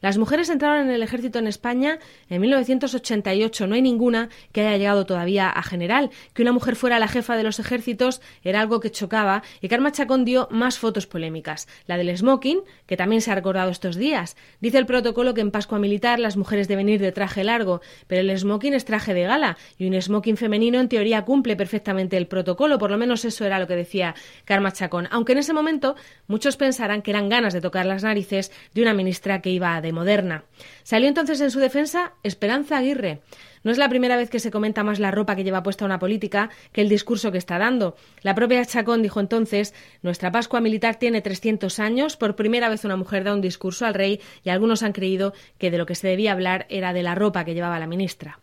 Las 0.02 0.18
mujeres 0.18 0.50
entraron 0.50 0.88
en 0.88 0.90
el 0.90 1.02
ejército 1.02 1.38
en 1.38 1.46
España 1.46 2.00
en 2.28 2.40
1988. 2.40 3.68
No 3.68 3.76
hay 3.76 3.82
ninguna 3.82 4.30
que 4.50 4.60
haya 4.62 4.76
llegado 4.76 5.06
todavía 5.06 5.48
a 5.48 5.62
general. 5.62 6.10
Que 6.34 6.42
una 6.42 6.50
mujer 6.50 6.74
fuera 6.74 6.98
la 6.98 7.06
jefa 7.06 7.36
de 7.36 7.44
los 7.44 7.60
ejércitos 7.60 8.20
era 8.42 8.60
algo 8.60 8.80
que 8.80 8.90
chocaba 8.90 9.44
y 9.60 9.68
Karma 9.68 9.92
Chacón 9.92 10.24
dio 10.24 10.48
más 10.50 10.80
fotos 10.80 11.06
polémicas. 11.06 11.68
La 11.86 11.96
del 11.96 12.16
smoking, 12.16 12.62
que 12.86 12.96
también 12.96 13.22
se 13.22 13.30
ha 13.30 13.36
recordado 13.36 13.70
estos 13.70 13.94
días. 13.94 14.36
Dice 14.60 14.78
el 14.78 14.86
protocolo 14.86 15.34
que 15.34 15.40
en 15.40 15.52
Pascua 15.52 15.78
Militar 15.78 16.18
las 16.18 16.36
mujeres 16.36 16.66
deben 16.66 16.88
ir 16.88 17.00
de 17.00 17.12
traje 17.12 17.44
largo, 17.44 17.80
pero 18.08 18.22
el 18.22 18.36
smoking 18.36 18.74
es 18.74 18.84
traje 18.84 19.14
de 19.14 19.22
gala 19.22 19.56
y 19.78 19.86
un 19.86 20.02
smoking 20.02 20.36
femenino 20.36 20.80
en 20.80 20.88
teoría 20.88 21.24
cumple 21.24 21.54
perfectamente 21.54 22.16
el 22.16 22.26
protocolo. 22.26 22.76
Por 22.78 22.90
lo 22.90 22.98
menos 22.98 23.24
eso 23.24 23.44
era 23.44 23.60
lo 23.60 23.68
que 23.68 23.76
decía 23.76 24.16
Karma 24.46 24.72
Chacón. 24.72 25.06
Aunque 25.12 25.30
en 25.30 25.38
ese 25.38 25.52
momento 25.52 25.94
muchos 26.26 26.56
pensarán 26.56 27.02
que 27.02 27.12
eran 27.12 27.28
ganas 27.28 27.54
de 27.54 27.60
tocar 27.60 27.86
las 27.86 28.02
narices 28.02 28.50
de 28.74 28.82
una 28.82 28.94
ministra 28.94 29.40
que 29.40 29.50
iba 29.50 29.76
a 29.76 29.80
moderna. 29.92 30.44
Salió 30.82 31.08
entonces 31.08 31.40
en 31.40 31.50
su 31.50 31.60
defensa 31.60 32.14
Esperanza 32.22 32.78
Aguirre. 32.78 33.20
No 33.62 33.70
es 33.70 33.78
la 33.78 33.88
primera 33.88 34.16
vez 34.16 34.28
que 34.28 34.40
se 34.40 34.50
comenta 34.50 34.82
más 34.82 34.98
la 34.98 35.10
ropa 35.10 35.36
que 35.36 35.44
lleva 35.44 35.62
puesta 35.62 35.84
una 35.84 35.98
política 35.98 36.50
que 36.72 36.80
el 36.80 36.88
discurso 36.88 37.30
que 37.30 37.38
está 37.38 37.58
dando. 37.58 37.96
La 38.22 38.34
propia 38.34 38.64
Chacón 38.64 39.02
dijo 39.02 39.20
entonces, 39.20 39.74
nuestra 40.02 40.32
Pascua 40.32 40.60
militar 40.60 40.96
tiene 40.96 41.20
300 41.20 41.78
años, 41.78 42.16
por 42.16 42.34
primera 42.34 42.68
vez 42.68 42.84
una 42.84 42.96
mujer 42.96 43.24
da 43.24 43.34
un 43.34 43.40
discurso 43.40 43.86
al 43.86 43.94
rey 43.94 44.20
y 44.42 44.50
algunos 44.50 44.82
han 44.82 44.92
creído 44.92 45.32
que 45.58 45.70
de 45.70 45.78
lo 45.78 45.86
que 45.86 45.94
se 45.94 46.08
debía 46.08 46.32
hablar 46.32 46.66
era 46.68 46.92
de 46.92 47.02
la 47.02 47.14
ropa 47.14 47.44
que 47.44 47.54
llevaba 47.54 47.78
la 47.78 47.86
ministra. 47.86 48.38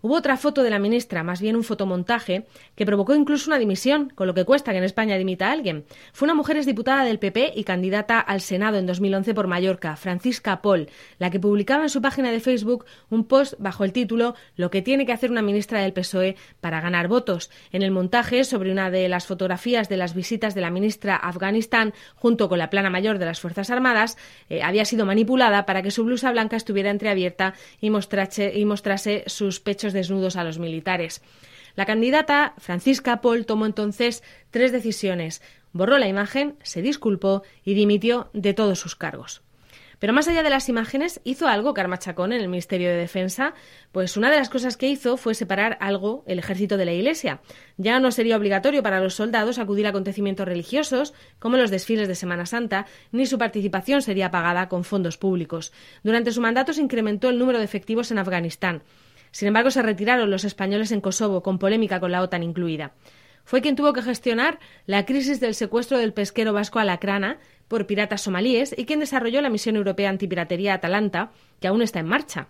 Hubo 0.00 0.14
otra 0.14 0.36
foto 0.36 0.62
de 0.62 0.70
la 0.70 0.78
ministra, 0.78 1.24
más 1.24 1.40
bien 1.40 1.56
un 1.56 1.64
fotomontaje, 1.64 2.46
que 2.76 2.86
provocó 2.86 3.16
incluso 3.16 3.50
una 3.50 3.58
dimisión, 3.58 4.10
con 4.14 4.28
lo 4.28 4.34
que 4.34 4.44
cuesta 4.44 4.70
que 4.70 4.78
en 4.78 4.84
España 4.84 5.18
dimita 5.18 5.48
a 5.48 5.52
alguien. 5.52 5.84
Fue 6.12 6.26
una 6.26 6.34
mujer 6.34 6.64
diputada 6.64 7.04
del 7.04 7.18
PP 7.18 7.52
y 7.56 7.64
candidata 7.64 8.20
al 8.20 8.40
Senado 8.40 8.78
en 8.78 8.86
2011 8.86 9.34
por 9.34 9.48
Mallorca, 9.48 9.96
Francisca 9.96 10.62
Paul, 10.62 10.88
la 11.18 11.30
que 11.30 11.40
publicaba 11.40 11.82
en 11.82 11.88
su 11.88 12.00
página 12.00 12.30
de 12.30 12.40
Facebook 12.40 12.84
un 13.10 13.24
post 13.24 13.54
bajo 13.58 13.84
el 13.84 13.92
título 13.92 14.34
Lo 14.56 14.70
que 14.70 14.82
tiene 14.82 15.04
que 15.04 15.12
hacer 15.12 15.30
una 15.30 15.42
ministra 15.42 15.80
del 15.80 15.92
PSOE 15.92 16.36
para 16.60 16.80
ganar 16.80 17.08
votos. 17.08 17.50
En 17.72 17.82
el 17.82 17.90
montaje, 17.90 18.44
sobre 18.44 18.70
una 18.70 18.90
de 18.90 19.08
las 19.08 19.26
fotografías 19.26 19.88
de 19.88 19.96
las 19.96 20.14
visitas 20.14 20.54
de 20.54 20.60
la 20.60 20.70
ministra 20.70 21.16
a 21.16 21.28
Afganistán, 21.28 21.92
junto 22.14 22.48
con 22.48 22.58
la 22.58 22.70
plana 22.70 22.90
mayor 22.90 23.18
de 23.18 23.26
las 23.26 23.40
Fuerzas 23.40 23.70
Armadas, 23.70 24.16
eh, 24.48 24.62
había 24.62 24.84
sido 24.84 25.06
manipulada 25.06 25.66
para 25.66 25.82
que 25.82 25.90
su 25.90 26.04
blusa 26.04 26.30
blanca 26.30 26.56
estuviera 26.56 26.90
entreabierta 26.90 27.54
y 27.80 27.88
y 27.88 28.64
mostrase 28.64 29.24
sus 29.26 29.60
desnudos 29.92 30.36
a 30.36 30.44
los 30.44 30.58
militares. 30.58 31.22
La 31.74 31.86
candidata, 31.86 32.54
Francisca 32.58 33.20
Paul, 33.20 33.46
tomó 33.46 33.66
entonces 33.66 34.22
tres 34.50 34.72
decisiones. 34.72 35.42
Borró 35.72 35.98
la 35.98 36.08
imagen, 36.08 36.56
se 36.62 36.82
disculpó 36.82 37.42
y 37.64 37.74
dimitió 37.74 38.30
de 38.32 38.54
todos 38.54 38.80
sus 38.80 38.96
cargos. 38.96 39.42
Pero 39.98 40.12
más 40.12 40.28
allá 40.28 40.42
de 40.42 40.50
las 40.50 40.68
imágenes, 40.68 41.20
hizo 41.24 41.48
algo 41.48 41.74
Karma 41.74 41.98
Chacón 41.98 42.32
en 42.32 42.40
el 42.40 42.48
Ministerio 42.48 42.88
de 42.88 42.96
Defensa, 42.96 43.54
pues 43.90 44.16
una 44.16 44.30
de 44.30 44.36
las 44.36 44.48
cosas 44.48 44.76
que 44.76 44.88
hizo 44.88 45.16
fue 45.16 45.34
separar 45.34 45.76
algo 45.80 46.22
el 46.26 46.38
ejército 46.38 46.76
de 46.76 46.84
la 46.84 46.92
Iglesia. 46.92 47.40
Ya 47.76 47.98
no 47.98 48.12
sería 48.12 48.36
obligatorio 48.36 48.82
para 48.82 49.00
los 49.00 49.14
soldados 49.14 49.58
acudir 49.58 49.86
a 49.86 49.90
acontecimientos 49.90 50.46
religiosos, 50.46 51.14
como 51.40 51.56
los 51.56 51.70
desfiles 51.70 52.06
de 52.06 52.14
Semana 52.14 52.46
Santa, 52.46 52.86
ni 53.10 53.26
su 53.26 53.38
participación 53.38 54.02
sería 54.02 54.30
pagada 54.30 54.68
con 54.68 54.84
fondos 54.84 55.18
públicos. 55.18 55.72
Durante 56.04 56.32
su 56.32 56.40
mandato 56.40 56.72
se 56.72 56.82
incrementó 56.82 57.28
el 57.28 57.38
número 57.38 57.58
de 57.58 57.64
efectivos 57.64 58.12
en 58.12 58.18
Afganistán. 58.18 58.82
Sin 59.30 59.48
embargo, 59.48 59.70
se 59.70 59.82
retiraron 59.82 60.30
los 60.30 60.44
españoles 60.44 60.92
en 60.92 61.00
Kosovo, 61.00 61.42
con 61.42 61.58
polémica 61.58 62.00
con 62.00 62.12
la 62.12 62.22
OTAN 62.22 62.42
incluida. 62.42 62.92
Fue 63.44 63.62
quien 63.62 63.76
tuvo 63.76 63.94
que 63.94 64.02
gestionar 64.02 64.58
la 64.84 65.06
crisis 65.06 65.40
del 65.40 65.54
secuestro 65.54 65.96
del 65.96 66.12
pesquero 66.12 66.52
vasco 66.52 66.80
Alacrana 66.80 67.38
por 67.66 67.86
piratas 67.86 68.20
somalíes 68.20 68.74
y 68.76 68.84
quien 68.84 69.00
desarrolló 69.00 69.40
la 69.40 69.48
misión 69.48 69.76
europea 69.76 70.10
antipiratería 70.10 70.74
Atalanta, 70.74 71.30
que 71.60 71.68
aún 71.68 71.80
está 71.80 72.00
en 72.00 72.08
marcha. 72.08 72.48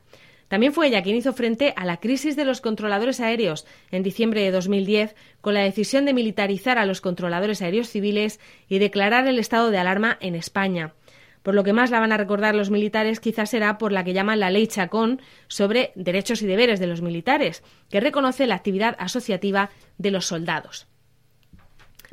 También 0.49 0.73
fue 0.73 0.89
ella 0.89 1.03
quien 1.03 1.17
hizo 1.17 1.35
frente 1.35 1.75
a 1.77 1.85
la 1.85 1.99
crisis 1.99 2.35
de 2.35 2.45
los 2.45 2.61
controladores 2.61 3.21
aéreos 3.21 3.67
en 3.91 4.03
diciembre 4.03 4.43
de 4.43 4.51
2010 4.51 5.15
con 5.41 5.55
la 5.55 5.63
decisión 5.63 6.05
de 6.07 6.15
militarizar 6.15 6.79
a 6.79 6.87
los 6.87 7.01
controladores 7.01 7.63
aéreos 7.63 7.91
civiles 7.91 8.41
y 8.69 8.79
declarar 8.79 9.29
el 9.29 9.39
estado 9.39 9.71
de 9.71 9.79
alarma 9.79 10.17
en 10.21 10.35
España. 10.35 10.95
Por 11.43 11.55
lo 11.55 11.65
que 11.65 11.73
más 11.73 11.91
la 11.91 12.01
van 12.01 12.13
a 12.13 12.17
recordar 12.17 12.55
los 12.55 12.71
militares 12.71 13.21
quizás 13.21 13.51
será 13.51 13.79
por 13.79 13.93
la 13.93 14.05
que 14.05 14.13
llaman 14.13 14.41
la 14.41 14.51
ley 14.51 14.67
Chacón 14.67 15.21
sobre 15.47 15.93
derechos 15.95 16.43
y 16.43 16.47
deberes 16.47 16.81
de 16.81 16.87
los 16.87 17.03
militares, 17.03 17.63
que 17.91 18.01
reconoce 18.01 18.47
la 18.47 18.57
actividad 18.57 18.97
asociativa 18.99 19.71
de 19.97 20.11
los 20.11 20.27
soldados. 20.27 20.87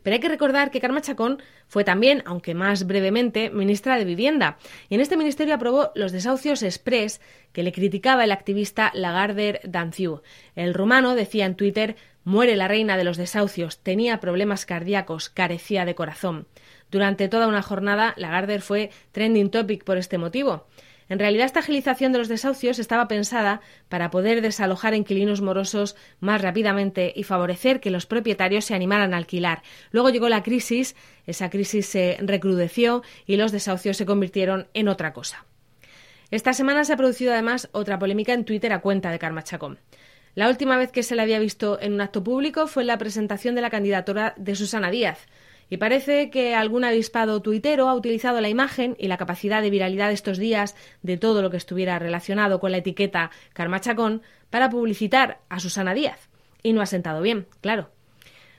Pero 0.05 0.13
hay 0.13 0.19
que 0.19 0.29
recordar 0.29 0.69
que 0.69 0.79
Karma 0.79 1.01
Chacón 1.01 1.41
fue 1.67 1.83
también, 1.83 2.21
aunque 2.27 2.53
más 2.53 2.85
brevemente, 2.85 3.49
ministra 3.49 3.97
de 3.97 4.05
Vivienda. 4.05 4.59
Y 4.87 4.93
en 4.93 5.01
este 5.01 5.17
ministerio 5.17 5.55
aprobó 5.55 5.91
los 5.95 6.11
desahucios 6.11 6.61
express 6.61 7.21
que 7.53 7.63
le 7.63 7.71
criticaba 7.71 8.23
el 8.23 8.31
activista 8.31 8.91
Lagarder 8.93 9.61
Danciu. 9.63 10.21
El 10.55 10.75
rumano 10.75 11.15
decía 11.15 11.47
en 11.47 11.55
Twitter 11.55 11.95
Muere 12.23 12.55
la 12.55 12.67
reina 12.67 12.97
de 12.97 13.03
los 13.03 13.17
desahucios, 13.17 13.79
tenía 13.79 14.19
problemas 14.19 14.67
cardíacos, 14.67 15.29
carecía 15.29 15.85
de 15.85 15.95
corazón. 15.95 16.47
Durante 16.91 17.27
toda 17.27 17.47
una 17.47 17.61
jornada, 17.61 18.13
Lagarder 18.17 18.61
fue 18.61 18.91
trending 19.11 19.49
topic 19.49 19.83
por 19.83 19.97
este 19.97 20.17
motivo. 20.17 20.67
En 21.07 21.19
realidad, 21.19 21.45
esta 21.45 21.59
agilización 21.59 22.11
de 22.11 22.17
los 22.17 22.27
desahucios 22.27 22.79
estaba 22.79 23.07
pensada 23.07 23.61
para 23.89 24.09
poder 24.09 24.41
desalojar 24.41 24.95
inquilinos 24.95 25.41
morosos 25.41 25.95
más 26.19 26.41
rápidamente 26.41 27.13
y 27.15 27.23
favorecer 27.23 27.79
que 27.79 27.91
los 27.91 28.07
propietarios 28.07 28.65
se 28.65 28.73
animaran 28.73 29.13
a 29.13 29.17
alquilar. 29.17 29.61
Luego 29.91 30.09
llegó 30.09 30.29
la 30.29 30.41
crisis, 30.41 30.95
esa 31.27 31.51
crisis 31.51 31.85
se 31.85 32.17
recrudeció 32.21 33.03
y 33.27 33.37
los 33.37 33.51
desahucios 33.51 33.97
se 33.97 34.05
convirtieron 34.05 34.67
en 34.73 34.87
otra 34.87 35.13
cosa. 35.13 35.45
Esta 36.31 36.53
semana 36.53 36.83
se 36.83 36.93
ha 36.93 36.97
producido 36.97 37.33
además 37.33 37.69
otra 37.71 37.99
polémica 37.99 38.33
en 38.33 38.45
Twitter 38.45 38.73
a 38.73 38.81
cuenta 38.81 39.11
de 39.11 39.19
Karma 39.19 39.43
Chacón. 39.43 39.77
La 40.33 40.49
última 40.49 40.75
vez 40.75 40.91
que 40.91 41.03
se 41.03 41.15
le 41.15 41.21
había 41.21 41.39
visto 41.39 41.79
en 41.79 41.93
un 41.93 42.01
acto 42.01 42.23
público 42.23 42.65
fue 42.67 42.83
en 42.83 42.87
la 42.87 42.97
presentación 42.97 43.53
de 43.53 43.61
la 43.61 43.69
candidatura 43.69 44.33
de 44.37 44.55
Susana 44.55 44.89
Díaz. 44.89 45.27
Y 45.69 45.77
parece 45.77 46.29
que 46.29 46.53
algún 46.53 46.83
avispado 46.83 47.41
tuitero 47.41 47.89
ha 47.89 47.95
utilizado 47.95 48.39
la 48.39 48.49
imagen 48.49 48.95
y 48.99 49.07
la 49.07 49.17
capacidad 49.17 49.61
de 49.61 49.71
viralidad 49.71 50.09
de 50.09 50.13
estos 50.13 50.37
días 50.37 50.75
de 51.01 51.17
todo 51.17 51.41
lo 51.41 51.49
que 51.49 51.57
estuviera 51.57 51.97
relacionado 51.97 52.59
con 52.59 52.71
la 52.71 52.77
etiqueta 52.77 53.31
Karma 53.53 53.81
Chacón 53.81 54.21
para 54.49 54.69
publicitar 54.69 55.39
a 55.49 55.59
Susana 55.59 55.93
Díaz. 55.93 56.29
Y 56.61 56.73
no 56.73 56.81
ha 56.81 56.85
sentado 56.85 57.21
bien, 57.21 57.47
claro. 57.61 57.89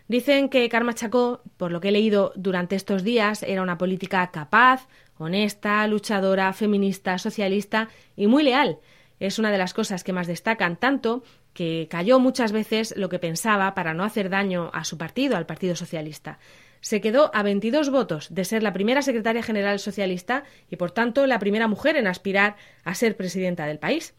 Dicen 0.09 0.49
que 0.49 0.69
Karma 0.69 0.95
Chacó, 0.95 1.43
por 1.57 1.73
lo 1.73 1.81
que 1.81 1.89
he 1.89 1.93
leído 1.93 2.33
durante 2.37 2.77
estos 2.77 3.03
días, 3.03 3.43
era 3.43 3.63
una 3.63 3.79
política 3.79 4.31
capaz, 4.31 4.87
honesta, 5.19 5.87
luchadora, 5.87 6.53
feminista, 6.53 7.19
socialista 7.19 7.89
y 8.17 8.27
muy 8.27 8.43
leal. 8.45 8.79
Es 9.19 9.39
una 9.39 9.51
de 9.51 9.59
las 9.59 9.75
cosas 9.75 10.05
que 10.05 10.13
más 10.13 10.27
destacan, 10.27 10.77
tanto 10.77 11.25
que 11.55 11.89
cayó 11.91 12.21
muchas 12.21 12.53
veces 12.53 12.95
lo 12.97 13.09
que 13.09 13.19
pensaba 13.19 13.75
para 13.75 13.95
no 13.95 14.05
hacer 14.05 14.29
daño 14.29 14.71
a 14.75 14.85
su 14.85 14.99
partido, 14.99 15.37
al 15.37 15.47
Partido 15.47 15.75
Socialista 15.75 16.39
se 16.87 17.01
quedó 17.01 17.33
a 17.35 17.43
22 17.43 17.91
votos 17.91 18.29
de 18.33 18.45
ser 18.45 18.63
la 18.63 18.73
primera 18.73 19.03
secretaria 19.03 19.43
general 19.43 19.81
socialista 19.81 20.45
y, 20.71 20.77
por 20.77 20.93
tanto, 20.93 21.27
la 21.27 21.41
primera 21.41 21.67
mujer 21.67 21.97
en 21.97 22.07
aspirar 22.07 22.55
a 22.85 22.95
ser 22.95 23.17
presidenta 23.17 23.67
del 23.67 23.81
país. 23.81 24.15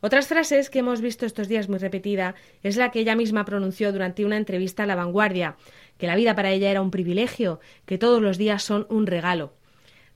Otras 0.00 0.26
frases 0.26 0.70
que 0.70 0.80
hemos 0.80 1.00
visto 1.00 1.24
estos 1.24 1.46
días 1.46 1.68
muy 1.68 1.78
repetida 1.78 2.34
es 2.64 2.76
la 2.76 2.90
que 2.90 2.98
ella 2.98 3.14
misma 3.14 3.44
pronunció 3.44 3.92
durante 3.92 4.24
una 4.24 4.38
entrevista 4.38 4.82
a 4.82 4.86
La 4.86 4.96
Vanguardia, 4.96 5.54
que 5.98 6.08
la 6.08 6.16
vida 6.16 6.34
para 6.34 6.50
ella 6.50 6.72
era 6.72 6.82
un 6.82 6.90
privilegio, 6.90 7.60
que 7.86 7.96
todos 7.96 8.20
los 8.20 8.38
días 8.38 8.64
son 8.64 8.88
un 8.90 9.06
regalo. 9.06 9.54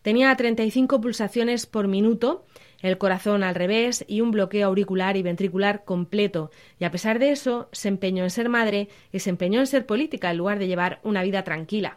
Tenía 0.02 0.34
35 0.34 1.00
pulsaciones 1.00 1.66
por 1.66 1.86
minuto 1.86 2.44
el 2.84 2.98
corazón 2.98 3.42
al 3.42 3.54
revés 3.54 4.04
y 4.06 4.20
un 4.20 4.30
bloqueo 4.30 4.66
auricular 4.66 5.16
y 5.16 5.22
ventricular 5.22 5.84
completo, 5.84 6.50
y 6.78 6.84
a 6.84 6.90
pesar 6.90 7.18
de 7.18 7.30
eso 7.30 7.68
se 7.72 7.88
empeñó 7.88 8.24
en 8.24 8.30
ser 8.30 8.50
madre 8.50 8.88
y 9.10 9.20
se 9.20 9.30
empeñó 9.30 9.60
en 9.60 9.66
ser 9.66 9.86
política 9.86 10.30
en 10.30 10.36
lugar 10.36 10.58
de 10.58 10.66
llevar 10.66 11.00
una 11.02 11.22
vida 11.22 11.44
tranquila. 11.44 11.96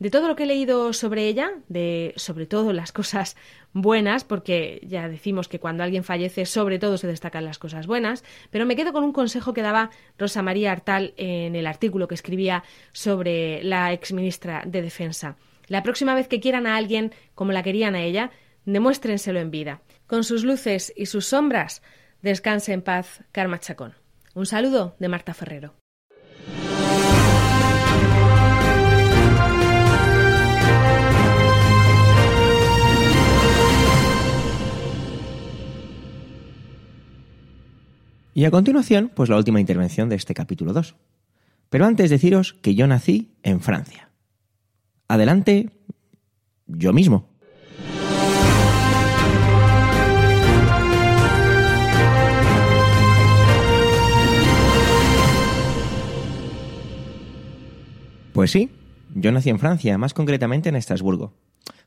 De 0.00 0.10
todo 0.10 0.26
lo 0.26 0.34
que 0.34 0.44
he 0.44 0.46
leído 0.46 0.92
sobre 0.94 1.28
ella, 1.28 1.52
de 1.68 2.12
sobre 2.16 2.46
todo 2.46 2.72
las 2.72 2.90
cosas 3.00 3.36
buenas, 3.72 4.24
porque 4.24 4.80
ya 4.82 5.08
decimos 5.08 5.46
que 5.46 5.60
cuando 5.60 5.84
alguien 5.84 6.02
fallece 6.02 6.44
sobre 6.44 6.80
todo 6.80 6.98
se 6.98 7.06
destacan 7.06 7.44
las 7.44 7.58
cosas 7.58 7.86
buenas, 7.86 8.24
pero 8.50 8.66
me 8.66 8.74
quedo 8.74 8.92
con 8.92 9.04
un 9.04 9.12
consejo 9.12 9.52
que 9.52 9.62
daba 9.62 9.90
Rosa 10.18 10.42
María 10.42 10.72
Artal 10.72 11.14
en 11.18 11.54
el 11.54 11.68
artículo 11.68 12.08
que 12.08 12.16
escribía 12.16 12.64
sobre 12.92 13.62
la 13.62 13.92
exministra 13.92 14.64
de 14.66 14.82
Defensa. 14.82 15.36
La 15.68 15.84
próxima 15.84 16.16
vez 16.16 16.26
que 16.26 16.40
quieran 16.40 16.66
a 16.66 16.74
alguien 16.74 17.12
como 17.36 17.52
la 17.52 17.62
querían 17.62 17.94
a 17.94 18.02
ella, 18.02 18.32
demuéstrenselo 18.64 19.38
en 19.38 19.50
vida. 19.50 19.82
Con 20.10 20.24
sus 20.24 20.42
luces 20.42 20.92
y 20.96 21.06
sus 21.06 21.26
sombras, 21.26 21.82
descanse 22.20 22.72
en 22.72 22.82
paz 22.82 23.22
Karma 23.30 23.60
Chacón. 23.60 23.94
Un 24.34 24.44
saludo 24.44 24.96
de 24.98 25.06
Marta 25.06 25.34
Ferrero. 25.34 25.76
Y 38.34 38.44
a 38.44 38.50
continuación, 38.50 39.12
pues 39.14 39.28
la 39.28 39.36
última 39.36 39.60
intervención 39.60 40.08
de 40.08 40.16
este 40.16 40.34
capítulo 40.34 40.72
2. 40.72 40.96
Pero 41.68 41.86
antes 41.86 42.10
deciros 42.10 42.54
que 42.54 42.74
yo 42.74 42.88
nací 42.88 43.36
en 43.44 43.60
Francia. 43.60 44.10
Adelante, 45.06 45.70
yo 46.66 46.92
mismo. 46.92 47.29
Pues 58.32 58.52
sí, 58.52 58.70
yo 59.14 59.32
nací 59.32 59.50
en 59.50 59.58
Francia, 59.58 59.98
más 59.98 60.14
concretamente 60.14 60.68
en 60.68 60.76
Estrasburgo. 60.76 61.34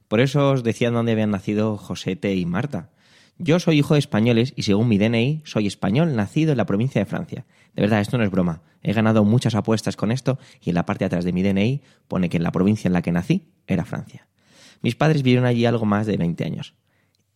Por 0.10 0.20
eso 0.20 0.52
os 0.52 0.64
decía 0.64 0.92
dónde 0.92 1.14
habían 1.14 1.32
nacido 1.32 1.78
Josete 1.78 2.36
y 2.36 2.46
Marta. 2.46 2.90
Yo 3.38 3.60
soy 3.60 3.80
hijo 3.80 3.94
de 3.94 4.02
españoles 4.02 4.54
y 4.58 4.64
según 4.64 4.90
mi 4.90 4.98
DNI 4.98 5.42
soy 5.46 5.68
español 5.68 6.16
nacido 6.16 6.52
en 6.52 6.58
la 6.58 6.66
provincia 6.66 7.00
de 7.00 7.06
Francia. 7.06 7.46
De 7.74 7.82
verdad, 7.82 8.02
esto 8.02 8.18
no 8.18 8.26
es 8.26 8.30
broma. 8.30 8.62
He 8.84 8.92
ganado 8.92 9.24
muchas 9.24 9.56
apuestas 9.56 9.96
con 9.96 10.12
esto 10.12 10.38
y 10.62 10.70
en 10.70 10.76
la 10.76 10.86
parte 10.86 11.04
de 11.04 11.08
atrás 11.08 11.24
de 11.24 11.32
mi 11.32 11.44
DNI 11.44 11.82
pone 12.10 12.28
que 12.28 12.38
en 12.38 12.44
la 12.44 12.52
provincia 12.52 12.90
en 12.90 12.94
la 12.94 13.02
que 13.02 13.14
nací 13.14 13.54
era 13.66 13.86
Francia. 13.86 14.28
Mis 14.82 14.96
padres 14.96 15.24
vivieron 15.24 15.46
allí 15.46 15.66
algo 15.66 15.86
más 15.86 16.06
de 16.06 16.18
20 16.18 16.44
años. 16.44 16.76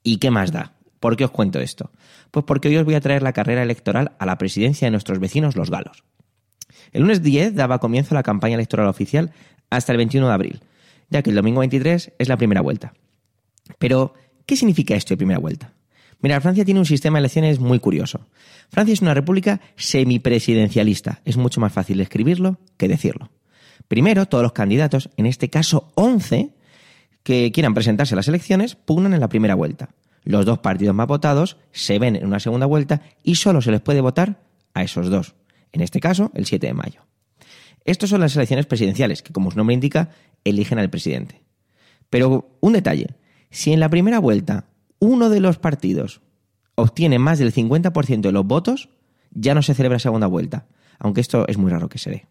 ¿Y 0.04 0.18
qué 0.18 0.32
más 0.32 0.52
da? 0.52 0.74
¿Por 1.00 1.16
qué 1.16 1.24
os 1.24 1.32
cuento 1.32 1.60
esto? 1.60 1.92
Pues 2.30 2.46
porque 2.46 2.68
hoy 2.68 2.78
os 2.78 2.86
voy 2.86 2.96
a 2.96 3.02
traer 3.02 3.24
la 3.24 3.34
carrera 3.34 3.64
electoral 3.64 4.12
a 4.20 4.26
la 4.26 4.38
presidencia 4.38 4.86
de 4.86 4.92
nuestros 4.92 5.20
vecinos 5.20 5.56
los 5.56 5.72
galos. 5.72 6.04
El 6.92 7.02
lunes 7.02 7.22
10 7.22 7.56
daba 7.56 7.80
comienzo 7.80 8.16
la 8.16 8.24
campaña 8.24 8.56
electoral 8.56 8.88
oficial 8.88 9.32
hasta 9.70 9.92
el 9.92 9.98
21 9.98 10.28
de 10.28 10.34
abril, 10.34 10.62
ya 11.10 11.22
que 11.22 11.30
el 11.30 11.36
domingo 11.36 11.60
23 11.60 12.14
es 12.18 12.28
la 12.28 12.38
primera 12.38 12.62
vuelta. 12.62 12.94
Pero, 13.80 14.14
¿qué 14.46 14.56
significa 14.56 14.96
esto 14.96 15.14
de 15.14 15.18
primera 15.18 15.40
vuelta? 15.40 15.74
Mira, 16.20 16.42
Francia 16.42 16.66
tiene 16.66 16.80
un 16.80 16.86
sistema 16.86 17.18
de 17.18 17.22
elecciones 17.22 17.60
muy 17.60 17.80
curioso. 17.80 18.28
Francia 18.70 18.94
es 18.94 19.02
una 19.02 19.14
república 19.14 19.62
semipresidencialista. 19.76 21.22
Es 21.26 21.38
mucho 21.38 21.62
más 21.62 21.72
fácil 21.72 22.02
escribirlo 22.02 22.58
que 22.78 22.88
decirlo. 22.88 23.30
Primero, 23.88 24.26
todos 24.26 24.42
los 24.42 24.54
candidatos, 24.54 25.10
en 25.18 25.28
este 25.28 25.50
caso 25.50 25.92
11, 25.96 26.50
que 27.24 27.52
quieran 27.52 27.74
presentarse 27.74 28.16
a 28.16 28.18
las 28.18 28.28
elecciones, 28.28 28.76
pugnan 28.76 29.14
en 29.14 29.20
la 29.20 29.30
primera 29.30 29.56
vuelta. 29.56 29.90
Los 30.24 30.46
dos 30.46 30.60
partidos 30.60 30.96
más 30.96 31.08
votados 31.08 31.58
se 31.72 32.00
ven 32.00 32.16
en 32.16 32.26
una 32.26 32.40
segunda 32.40 32.66
vuelta 32.66 33.02
y 33.24 33.36
solo 33.36 33.62
se 33.62 33.72
les 33.72 33.82
puede 33.82 34.02
votar 34.02 34.42
a 34.74 34.84
esos 34.84 35.10
dos. 35.10 35.36
En 35.78 35.84
este 35.84 36.00
caso, 36.00 36.32
el 36.34 36.48
7 36.48 36.66
de 36.66 36.74
mayo. 36.74 37.02
Estas 37.86 38.10
son 38.10 38.20
las 38.20 38.36
elecciones 38.36 38.66
presidenciales, 38.66 39.22
que 39.22 39.32
como 39.32 39.52
su 39.52 39.58
nombre 39.58 39.76
indica, 39.76 40.10
eligen 40.44 40.80
al 40.80 40.90
presidente. 40.90 41.44
Pero 42.10 42.58
un 42.62 42.74
detalle, 42.74 43.10
si 43.52 43.74
en 43.74 43.80
la 43.80 43.88
primera 43.88 44.18
vuelta 44.18 44.66
uno 44.98 45.30
de 45.30 45.40
los 45.40 45.60
partidos 45.60 46.22
obtiene 46.74 47.20
más 47.20 47.38
del 47.38 47.54
50% 47.54 48.22
de 48.22 48.32
los 48.32 48.44
votos, 48.44 48.90
ya 49.30 49.54
no 49.54 49.62
se 49.62 49.76
celebra 49.76 50.00
segunda 50.00 50.26
vuelta, 50.26 50.66
aunque 50.98 51.22
esto 51.22 51.48
es 51.48 51.60
muy 51.60 51.70
raro 51.70 51.90
que 51.90 52.00
se 52.00 52.10
dé. 52.10 52.26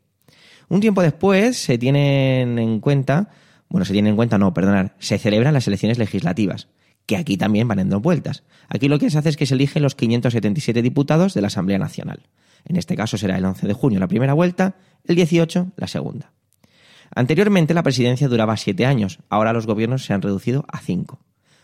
Un 0.69 0.81
tiempo 0.81 1.01
después 1.01 1.57
se 1.57 1.79
tienen 1.79 2.59
en 2.59 2.81
cuenta, 2.81 3.29
bueno, 3.69 3.85
se 3.85 3.93
tienen 3.93 4.11
en 4.11 4.17
cuenta, 4.17 4.39
no, 4.39 4.53
perdonar, 4.53 4.97
se 4.99 5.19
celebran 5.19 5.55
las 5.55 5.69
elecciones 5.69 5.99
legislativas, 5.99 6.67
que 7.07 7.17
aquí 7.17 7.37
también 7.37 7.69
van 7.69 7.79
en 7.79 7.89
dos 7.89 8.03
vueltas. 8.03 8.43
Aquí 8.69 8.89
lo 8.89 8.99
que 8.99 9.11
se 9.11 9.19
hace 9.19 9.31
es 9.31 9.37
que 9.37 9.47
se 9.47 9.55
eligen 9.55 9.83
los 9.83 9.95
577 9.95 10.83
diputados 10.83 11.35
de 11.35 11.41
la 11.41 11.47
Asamblea 11.47 11.79
Nacional. 11.79 12.27
En 12.65 12.77
este 12.77 12.97
caso 12.97 13.17
será 13.17 13.39
el 13.39 13.45
11 13.45 13.67
de 13.67 13.73
junio 13.73 14.01
la 14.01 14.09
primera 14.09 14.35
vuelta, 14.35 14.77
el 15.05 15.15
18 15.15 15.73
la 15.77 15.87
segunda. 15.87 16.33
Anteriormente 17.15 17.75
la 17.75 17.85
presidencia 17.85 18.29
duraba 18.29 18.57
siete 18.57 18.85
años, 18.85 19.21
ahora 19.29 19.53
los 19.53 19.67
gobiernos 19.67 20.05
se 20.05 20.13
han 20.13 20.23
reducido 20.23 20.65
a 20.69 20.81
cinco. 20.81 21.21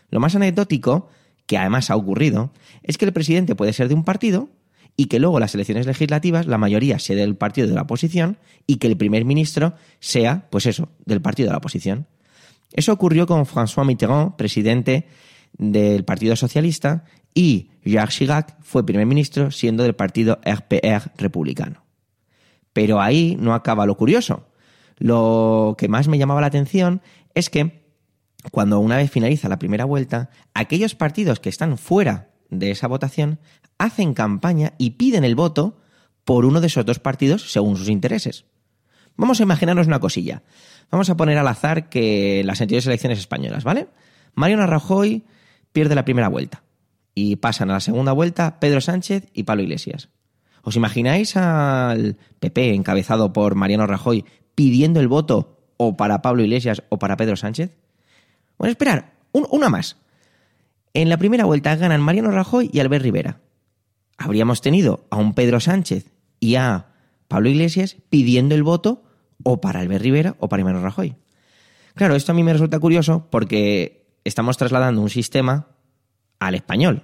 Lo 0.09 0.21
más 0.21 0.35
anecdótico, 0.35 1.09
que 1.45 1.57
además 1.57 1.91
ha 1.91 1.95
ocurrido, 1.97 2.53
es 2.83 2.97
que 2.97 3.05
el 3.05 3.13
presidente 3.13 3.55
puede 3.55 3.73
ser 3.73 3.89
de 3.89 3.95
un 3.95 4.05
partido 4.05 4.49
y 4.95 5.05
que 5.07 5.19
luego 5.19 5.39
las 5.39 5.53
elecciones 5.55 5.87
legislativas 5.87 6.47
la 6.47 6.57
mayoría 6.57 6.99
sea 6.99 7.15
del 7.15 7.35
partido 7.35 7.67
de 7.67 7.73
la 7.73 7.81
oposición 7.81 8.37
y 8.67 8.77
que 8.77 8.87
el 8.87 8.95
primer 8.95 9.25
ministro 9.25 9.73
sea, 9.99 10.47
pues 10.49 10.65
eso, 10.65 10.89
del 11.05 11.21
partido 11.21 11.47
de 11.47 11.51
la 11.51 11.57
oposición. 11.57 12.07
Eso 12.73 12.91
ocurrió 12.91 13.25
con 13.27 13.45
François 13.45 13.85
Mitterrand, 13.85 14.35
presidente 14.35 15.07
del 15.57 16.03
Partido 16.03 16.35
Socialista, 16.35 17.05
y 17.33 17.69
Jacques 17.85 18.15
Chirac 18.17 18.57
fue 18.61 18.85
primer 18.85 19.05
ministro 19.05 19.51
siendo 19.51 19.83
del 19.83 19.95
partido 19.95 20.39
RPR 20.43 21.11
republicano. 21.17 21.83
Pero 22.73 22.99
ahí 22.99 23.37
no 23.39 23.53
acaba 23.53 23.85
lo 23.85 23.95
curioso. 23.95 24.47
Lo 24.97 25.75
que 25.77 25.87
más 25.87 26.07
me 26.07 26.17
llamaba 26.17 26.41
la 26.41 26.47
atención 26.47 27.01
es 27.35 27.49
que 27.49 27.83
cuando 28.51 28.79
una 28.79 28.97
vez 28.97 29.09
finaliza 29.09 29.49
la 29.49 29.59
primera 29.59 29.85
vuelta, 29.85 30.29
aquellos 30.53 30.95
partidos 30.95 31.39
que 31.39 31.49
están 31.49 31.77
fuera 31.77 32.31
de 32.49 32.71
esa 32.71 32.87
votación 32.87 33.39
hacen 33.77 34.13
campaña 34.13 34.73
y 34.77 34.91
piden 34.91 35.23
el 35.23 35.35
voto 35.35 35.79
por 36.23 36.45
uno 36.45 36.61
de 36.61 36.67
esos 36.67 36.85
dos 36.85 36.99
partidos 36.99 37.51
según 37.51 37.77
sus 37.77 37.89
intereses. 37.89 38.45
Vamos 39.15 39.39
a 39.39 39.43
imaginarnos 39.43 39.87
una 39.87 39.99
cosilla. 39.99 40.43
Vamos 40.91 41.09
a 41.09 41.17
poner 41.17 41.37
al 41.37 41.47
azar 41.47 41.89
que 41.89 42.43
las 42.45 42.61
anteriores 42.61 42.87
elecciones 42.87 43.19
españolas, 43.19 43.63
¿vale? 43.63 43.87
Mariano 44.35 44.65
Rajoy 44.67 45.23
pierde 45.71 45.95
la 45.95 46.05
primera 46.05 46.27
vuelta 46.27 46.63
y 47.15 47.35
pasan 47.35 47.69
a 47.69 47.73
la 47.73 47.79
segunda 47.79 48.11
vuelta 48.11 48.59
Pedro 48.59 48.81
Sánchez 48.81 49.29
y 49.33 49.43
Pablo 49.43 49.63
Iglesias. 49.63 50.09
¿Os 50.63 50.75
imagináis 50.75 51.35
al 51.35 52.17
PP 52.39 52.73
encabezado 52.73 53.33
por 53.33 53.55
Mariano 53.55 53.85
Rajoy 53.85 54.25
pidiendo 54.55 54.99
el 54.99 55.07
voto 55.07 55.59
o 55.77 55.97
para 55.97 56.21
Pablo 56.21 56.43
Iglesias 56.43 56.83
o 56.89 56.99
para 56.99 57.17
Pedro 57.17 57.35
Sánchez? 57.35 57.77
Bueno, 58.57 58.71
esperar, 58.71 59.13
una 59.31 59.69
más. 59.69 59.97
En 60.93 61.09
la 61.09 61.17
primera 61.17 61.45
vuelta 61.45 61.75
ganan 61.75 62.01
Mariano 62.01 62.31
Rajoy 62.31 62.69
y 62.71 62.79
Albert 62.79 63.03
Rivera. 63.03 63.41
Habríamos 64.17 64.61
tenido 64.61 65.05
a 65.09 65.17
un 65.17 65.33
Pedro 65.33 65.59
Sánchez 65.59 66.11
y 66.39 66.55
a 66.55 66.92
Pablo 67.33 67.49
Iglesias 67.49 67.97
pidiendo 68.11 68.53
el 68.53 68.61
voto 68.61 69.01
o 69.41 69.59
para 69.59 69.79
Albert 69.79 70.03
Rivera 70.03 70.35
o 70.37 70.49
para 70.49 70.63
Mariano 70.63 70.83
Rajoy. 70.85 71.15
Claro, 71.95 72.15
esto 72.15 72.31
a 72.31 72.35
mí 72.35 72.43
me 72.43 72.53
resulta 72.53 72.77
curioso 72.77 73.27
porque 73.31 74.05
estamos 74.23 74.55
trasladando 74.55 75.01
un 75.01 75.09
sistema 75.09 75.69
al 76.37 76.53
español. 76.53 77.01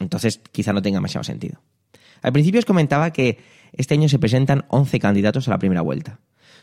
Entonces, 0.00 0.40
quizá 0.50 0.72
no 0.72 0.82
tenga 0.82 0.96
demasiado 0.96 1.22
sentido. 1.22 1.62
Al 2.22 2.32
principio 2.32 2.58
os 2.58 2.64
comentaba 2.64 3.12
que 3.12 3.38
este 3.72 3.94
año 3.94 4.08
se 4.08 4.18
presentan 4.18 4.64
11 4.66 4.98
candidatos 4.98 5.46
a 5.46 5.52
la 5.52 5.60
primera 5.60 5.82
vuelta 5.82 6.18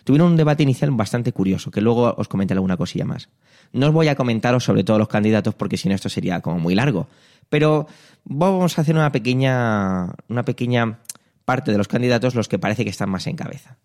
tuvieron 0.05 0.31
un 0.31 0.37
debate 0.37 0.63
inicial 0.63 0.91
bastante 0.91 1.33
curioso, 1.33 1.71
que 1.71 1.81
luego 1.81 2.13
os 2.15 2.27
comentaré 2.29 2.59
alguna 2.59 2.77
cosilla 2.77 3.05
más. 3.05 3.27
No 3.73 3.87
os 3.87 3.91
voy 3.91 4.07
a 4.07 4.15
comentaros 4.15 4.63
sobre 4.63 4.83
todos 4.83 4.99
los 4.99 5.09
candidatos 5.09 5.55
porque 5.55 5.77
si 5.77 5.89
no 5.89 5.95
esto 5.95 6.09
sería 6.09 6.39
como 6.41 6.59
muy 6.59 6.75
largo, 6.75 7.07
pero 7.49 7.87
vamos 8.23 8.77
a 8.77 8.81
hacer 8.81 8.95
una 8.95 9.11
pequeña, 9.11 10.13
una 10.29 10.45
pequeña 10.45 10.99
parte 11.45 11.71
de 11.71 11.77
los 11.77 11.87
candidatos 11.87 12.35
los 12.35 12.47
que 12.47 12.59
parece 12.59 12.83
que 12.83 12.89
están 12.89 13.09
más 13.09 13.27
en 13.27 13.35
cabeza. 13.35 13.77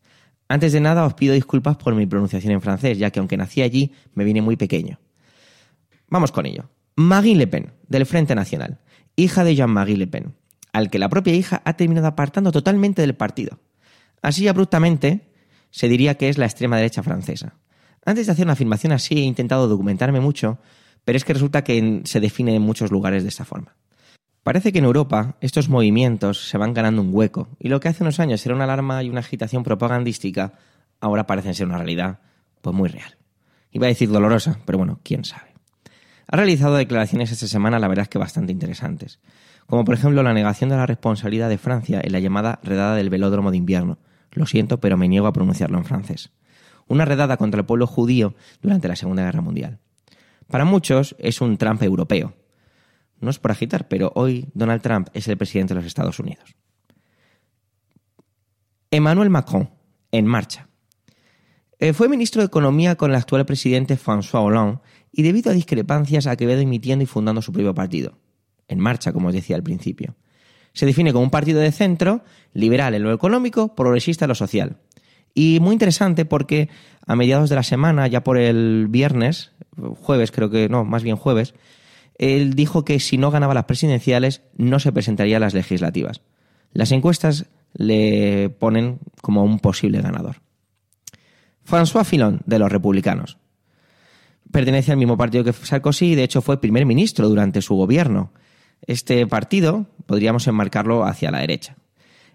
Antes 0.48 0.72
de 0.72 0.80
nada 0.80 1.06
os 1.06 1.14
pido 1.14 1.34
disculpas 1.34 1.76
por 1.76 1.94
mi 1.94 2.06
pronunciación 2.06 2.52
en 2.52 2.60
francés, 2.60 2.98
ya 2.98 3.10
que 3.10 3.20
aunque 3.20 3.36
nací 3.36 3.62
allí, 3.62 3.92
me 4.14 4.24
vine 4.24 4.42
muy 4.42 4.56
pequeño. 4.56 4.98
Vamos 6.08 6.32
con 6.32 6.46
ello. 6.46 6.68
Marine 6.96 7.38
Le 7.38 7.46
Pen, 7.46 7.72
del 7.86 8.04
Frente 8.04 8.34
Nacional, 8.34 8.80
hija 9.14 9.44
de 9.44 9.54
Jean-Marie 9.54 9.96
Le 9.96 10.08
Pen, 10.08 10.34
al 10.72 10.90
que 10.90 10.98
la 10.98 11.08
propia 11.08 11.34
hija 11.34 11.62
ha 11.64 11.74
terminado 11.74 12.08
apartando 12.08 12.50
totalmente 12.50 13.02
del 13.02 13.14
partido. 13.14 13.60
Así 14.22 14.48
abruptamente, 14.48 15.28
se 15.70 15.88
diría 15.88 16.16
que 16.16 16.28
es 16.28 16.36
la 16.36 16.46
extrema 16.46 16.76
derecha 16.76 17.02
francesa. 17.02 17.54
Antes 18.04 18.26
de 18.26 18.32
hacer 18.32 18.44
una 18.44 18.54
afirmación 18.54 18.92
así 18.92 19.14
he 19.14 19.22
intentado 19.22 19.68
documentarme 19.68 20.20
mucho, 20.20 20.58
pero 21.04 21.16
es 21.16 21.24
que 21.24 21.32
resulta 21.32 21.62
que 21.62 22.02
se 22.04 22.20
define 22.20 22.54
en 22.54 22.62
muchos 22.62 22.90
lugares 22.90 23.22
de 23.22 23.28
esta 23.28 23.44
forma. 23.44 23.76
Parece 24.42 24.72
que 24.72 24.78
en 24.78 24.86
Europa 24.86 25.36
estos 25.40 25.68
movimientos 25.68 26.48
se 26.48 26.56
van 26.56 26.72
ganando 26.72 27.02
un 27.02 27.10
hueco, 27.12 27.48
y 27.58 27.68
lo 27.68 27.78
que 27.78 27.88
hace 27.88 28.02
unos 28.02 28.20
años 28.20 28.44
era 28.46 28.54
una 28.54 28.64
alarma 28.64 29.02
y 29.02 29.10
una 29.10 29.20
agitación 29.20 29.62
propagandística, 29.62 30.54
ahora 30.98 31.26
parecen 31.26 31.54
ser 31.54 31.66
una 31.66 31.76
realidad, 31.76 32.20
pues 32.62 32.74
muy 32.74 32.88
real. 32.88 33.16
Iba 33.70 33.86
a 33.86 33.88
decir 33.88 34.10
dolorosa, 34.10 34.58
pero 34.64 34.78
bueno, 34.78 35.00
quién 35.02 35.24
sabe. 35.24 35.54
Ha 36.26 36.36
realizado 36.36 36.76
declaraciones 36.76 37.32
esta 37.32 37.48
semana, 37.48 37.78
la 37.78 37.88
verdad 37.88 38.04
es 38.04 38.08
que 38.08 38.18
bastante 38.18 38.52
interesantes, 38.52 39.20
como 39.66 39.84
por 39.84 39.94
ejemplo 39.94 40.22
la 40.22 40.32
negación 40.32 40.70
de 40.70 40.76
la 40.76 40.86
responsabilidad 40.86 41.48
de 41.48 41.58
Francia 41.58 42.00
en 42.02 42.12
la 42.12 42.20
llamada 42.20 42.60
redada 42.62 42.94
del 42.94 43.10
velódromo 43.10 43.50
de 43.50 43.58
invierno, 43.58 43.98
lo 44.32 44.46
siento, 44.46 44.80
pero 44.80 44.96
me 44.96 45.08
niego 45.08 45.26
a 45.26 45.32
pronunciarlo 45.32 45.76
en 45.78 45.84
francés. 45.84 46.30
Una 46.86 47.04
redada 47.04 47.36
contra 47.36 47.60
el 47.60 47.66
pueblo 47.66 47.86
judío 47.86 48.34
durante 48.62 48.88
la 48.88 48.96
Segunda 48.96 49.24
Guerra 49.24 49.42
Mundial. 49.42 49.78
Para 50.48 50.64
muchos 50.64 51.14
es 51.18 51.40
un 51.40 51.56
Trump 51.56 51.82
europeo. 51.82 52.34
No 53.20 53.30
es 53.30 53.38
por 53.38 53.50
agitar, 53.50 53.88
pero 53.88 54.12
hoy 54.14 54.48
Donald 54.54 54.82
Trump 54.82 55.08
es 55.12 55.28
el 55.28 55.36
presidente 55.36 55.74
de 55.74 55.80
los 55.80 55.86
Estados 55.86 56.18
Unidos. 56.18 56.56
Emmanuel 58.90 59.30
Macron, 59.30 59.70
en 60.10 60.26
marcha. 60.26 60.68
Eh, 61.78 61.92
fue 61.92 62.08
ministro 62.08 62.42
de 62.42 62.46
Economía 62.46 62.96
con 62.96 63.10
el 63.10 63.16
actual 63.16 63.46
presidente 63.46 63.96
François 63.96 64.44
Hollande 64.44 64.80
y 65.12 65.22
debido 65.22 65.50
a 65.50 65.54
discrepancias 65.54 66.26
ha 66.26 66.36
quedado 66.36 66.60
emitiendo 66.60 67.02
y 67.02 67.06
fundando 67.06 67.42
su 67.42 67.52
propio 67.52 67.74
partido, 67.74 68.18
en 68.68 68.80
marcha, 68.80 69.12
como 69.12 69.28
os 69.28 69.34
decía 69.34 69.56
al 69.56 69.62
principio. 69.62 70.16
Se 70.72 70.86
define 70.86 71.12
como 71.12 71.24
un 71.24 71.30
partido 71.30 71.60
de 71.60 71.72
centro, 71.72 72.22
liberal 72.52 72.94
en 72.94 73.02
lo 73.02 73.12
económico, 73.12 73.74
progresista 73.74 74.24
en 74.24 74.30
lo 74.30 74.34
social. 74.34 74.76
Y 75.34 75.58
muy 75.60 75.72
interesante 75.72 76.24
porque 76.24 76.68
a 77.06 77.16
mediados 77.16 77.48
de 77.48 77.56
la 77.56 77.62
semana, 77.62 78.06
ya 78.08 78.24
por 78.24 78.38
el 78.38 78.86
viernes, 78.88 79.52
jueves 80.00 80.32
creo 80.32 80.50
que, 80.50 80.68
no, 80.68 80.84
más 80.84 81.02
bien 81.02 81.16
jueves, 81.16 81.54
él 82.18 82.54
dijo 82.54 82.84
que 82.84 83.00
si 83.00 83.18
no 83.18 83.30
ganaba 83.30 83.54
las 83.54 83.64
presidenciales 83.64 84.42
no 84.56 84.78
se 84.78 84.92
presentaría 84.92 85.38
a 85.38 85.40
las 85.40 85.54
legislativas. 85.54 86.22
Las 86.72 86.92
encuestas 86.92 87.46
le 87.74 88.50
ponen 88.50 88.98
como 89.22 89.44
un 89.44 89.58
posible 89.58 90.00
ganador. 90.00 90.36
François 91.64 92.04
Fillon, 92.04 92.40
de 92.46 92.58
los 92.58 92.70
republicanos. 92.70 93.38
Pertenece 94.50 94.90
al 94.90 94.98
mismo 94.98 95.16
partido 95.16 95.44
que 95.44 95.52
Sarkozy 95.52 96.12
y 96.12 96.14
de 96.14 96.24
hecho 96.24 96.42
fue 96.42 96.60
primer 96.60 96.84
ministro 96.84 97.28
durante 97.28 97.62
su 97.62 97.74
gobierno. 97.74 98.32
Este 98.86 99.26
partido 99.26 99.86
podríamos 100.06 100.46
enmarcarlo 100.48 101.04
hacia 101.04 101.30
la 101.30 101.38
derecha. 101.38 101.76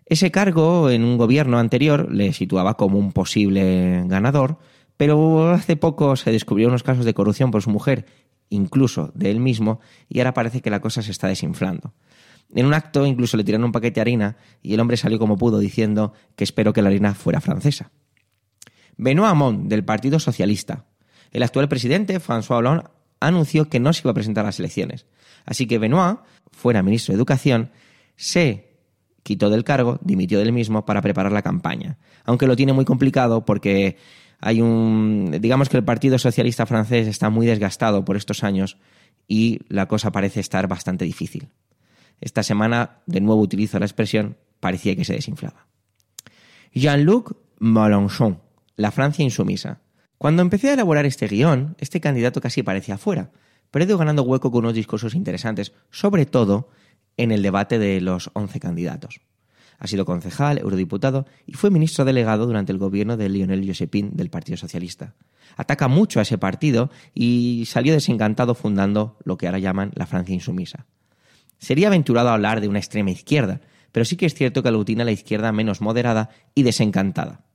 Ese 0.06 0.32
cargo 0.32 0.90
en 0.90 1.04
un 1.04 1.18
gobierno 1.18 1.58
anterior 1.58 2.12
le 2.12 2.32
situaba 2.32 2.78
como 2.78 3.00
un 3.00 3.12
posible 3.12 4.04
ganador, 4.06 4.60
pero 4.98 5.50
hace 5.50 5.76
poco 5.76 6.16
se 6.16 6.32
descubrieron 6.32 6.72
unos 6.72 6.84
casos 6.84 7.06
de 7.06 7.14
corrupción 7.14 7.52
por 7.52 7.64
su 7.64 7.72
mujer, 7.72 8.06
incluso 8.50 9.12
de 9.16 9.32
él 9.32 9.40
mismo, 9.40 9.80
y 10.10 10.20
ahora 10.20 10.34
parece 10.34 10.62
que 10.62 10.70
la 10.70 10.82
cosa 10.82 11.02
se 11.02 11.12
está 11.12 11.28
desinflando. 11.28 11.94
En 12.54 12.66
un 12.66 12.74
acto 12.74 13.06
incluso 13.06 13.38
le 13.38 13.44
tiraron 13.44 13.66
un 13.66 13.72
paquete 13.72 13.96
de 13.96 14.02
harina 14.02 14.38
y 14.62 14.74
el 14.74 14.80
hombre 14.80 14.98
salió 14.98 15.18
como 15.20 15.38
pudo 15.38 15.60
diciendo 15.60 16.14
que 16.36 16.44
espero 16.44 16.74
que 16.74 16.82
la 16.82 16.90
harina 16.90 17.14
fuera 17.14 17.42
francesa. 17.42 17.92
Benoît 18.98 19.30
Hamon, 19.30 19.68
del 19.68 19.84
Partido 19.84 20.20
Socialista. 20.20 20.86
El 21.32 21.44
actual 21.44 21.68
presidente, 21.68 22.20
François 22.20 22.60
Hollande, 22.60 22.86
anunció 23.20 23.68
que 23.68 23.80
no 23.80 23.92
se 23.94 24.02
iba 24.04 24.12
a 24.12 24.14
presentar 24.14 24.46
a 24.46 24.50
las 24.50 24.60
elecciones. 24.60 25.06
Así 25.46 25.68
que 25.68 25.80
Benoît, 25.80 26.20
fuera 26.52 26.84
ministro 26.84 27.14
de 27.14 27.18
Educación, 27.18 27.72
se 28.16 28.76
quitó 29.24 29.50
del 29.50 29.64
cargo, 29.64 30.00
dimitió 30.02 30.40
del 30.40 30.54
mismo 30.54 30.86
para 30.86 31.02
preparar 31.02 31.32
la 31.32 31.42
campaña. 31.42 31.98
Aunque 32.24 32.48
lo 32.48 32.56
tiene 32.56 32.74
muy 32.74 32.86
complicado 32.86 33.44
porque 33.44 33.98
hay 34.39 34.62
un. 34.62 35.38
digamos 35.39 35.69
que 35.69 35.78
el 35.78 35.84
Partido 35.84 36.17
Socialista 36.17 36.65
francés 36.65 37.08
está 37.08 37.30
muy 37.30 37.45
desgastado 37.45 38.06
por 38.06 38.17
estos 38.17 38.43
años 38.43 38.78
y 39.28 39.60
la 39.69 39.88
cosa 39.88 40.12
parece 40.12 40.39
estar 40.39 40.67
bastante 40.67 41.06
difícil. 41.06 41.50
Esta 42.21 42.43
semana, 42.43 43.02
de 43.06 43.21
nuevo 43.21 43.41
utilizo 43.41 43.80
la 43.80 43.86
expresión, 43.86 44.38
parecía 44.60 44.95
que 44.95 45.06
se 45.06 45.13
desinflaba. 45.13 45.67
Jean-Luc 46.74 47.36
Mélenchon, 47.60 48.41
la 48.76 48.91
Francia 48.91 49.24
insumisa. 49.24 49.82
Cuando 50.17 50.41
empecé 50.41 50.69
a 50.69 50.74
elaborar 50.74 51.06
este 51.06 51.28
guion, 51.28 51.76
este 51.80 52.00
candidato 52.00 52.41
casi 52.41 52.63
parecía 52.63 52.98
fuera, 52.98 53.32
pero 53.71 53.84
he 53.84 53.88
ido 53.88 53.98
ganando 53.98 54.24
hueco 54.24 54.52
con 54.52 54.60
unos 54.60 54.74
discursos 54.74 55.15
interesantes, 55.15 55.74
sobre 55.91 56.26
todo 56.26 56.69
en 57.17 57.32
el 57.32 57.41
debate 57.41 57.80
de 57.80 58.02
los 58.02 58.30
11 58.34 58.60
candidatos. 58.60 59.21
Ha 59.80 59.88
sido 59.88 60.06
concejal, 60.06 60.58
eurodiputado 60.58 61.26
y 61.46 61.54
fue 61.54 61.70
ministro 61.70 62.06
delegado 62.06 62.46
durante 62.46 62.72
el 62.72 62.78
gobierno 62.78 63.18
de 63.18 63.30
Lionel 63.30 63.68
Jospin 63.68 64.16
del 64.16 64.30
Partido 64.30 64.58
Socialista. 64.58 65.16
Ataca 65.58 65.88
mucho 65.88 66.20
a 66.20 66.24
ese 66.24 66.38
partido 66.38 66.90
y 67.14 67.64
salió 67.68 67.94
desencantado 67.94 68.56
fundando 68.56 69.18
lo 69.24 69.38
que 69.38 69.48
ahora 69.48 69.60
llaman 69.60 69.92
la 69.96 70.06
Francia 70.06 70.34
insumisa. 70.34 70.86
Sería 71.58 71.88
aventurado 71.88 72.30
hablar 72.30 72.62
de 72.62 72.68
una 72.68 72.80
extrema 72.80 73.12
izquierda, 73.12 73.62
pero 73.92 74.06
sí 74.06 74.18
que 74.18 74.26
es 74.26 74.34
cierto 74.34 74.62
que 74.62 74.70
aglutina 74.70 75.06
la 75.06 75.12
izquierda 75.12 75.52
menos 75.52 75.82
moderada 75.82 76.30
y 76.54 76.64
desencantada. 76.64 77.46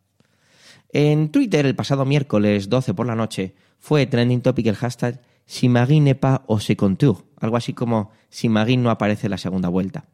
En 0.93 1.31
Twitter, 1.31 1.67
el 1.67 1.77
pasado 1.77 2.05
miércoles 2.05 2.69
12 2.69 2.95
por 2.95 3.07
la 3.07 3.15
noche, 3.15 3.55
fue 3.79 4.07
trending 4.07 4.41
topic 4.41 4.67
el 4.67 4.77
hashtag 4.77 5.21
Si 5.47 5.69
Marie 5.69 6.01
n'est 6.01 6.19
pas 6.19 6.43
au 6.49 6.61
second 6.61 6.97
algo 7.41 7.57
así 7.57 7.73
como 7.73 8.13
Si 8.29 8.49
Marie 8.49 8.77
no 8.77 8.91
aparece 8.91 9.27
en 9.27 9.33
la 9.33 9.39
segunda 9.39 9.69
vuelta. 9.69 10.05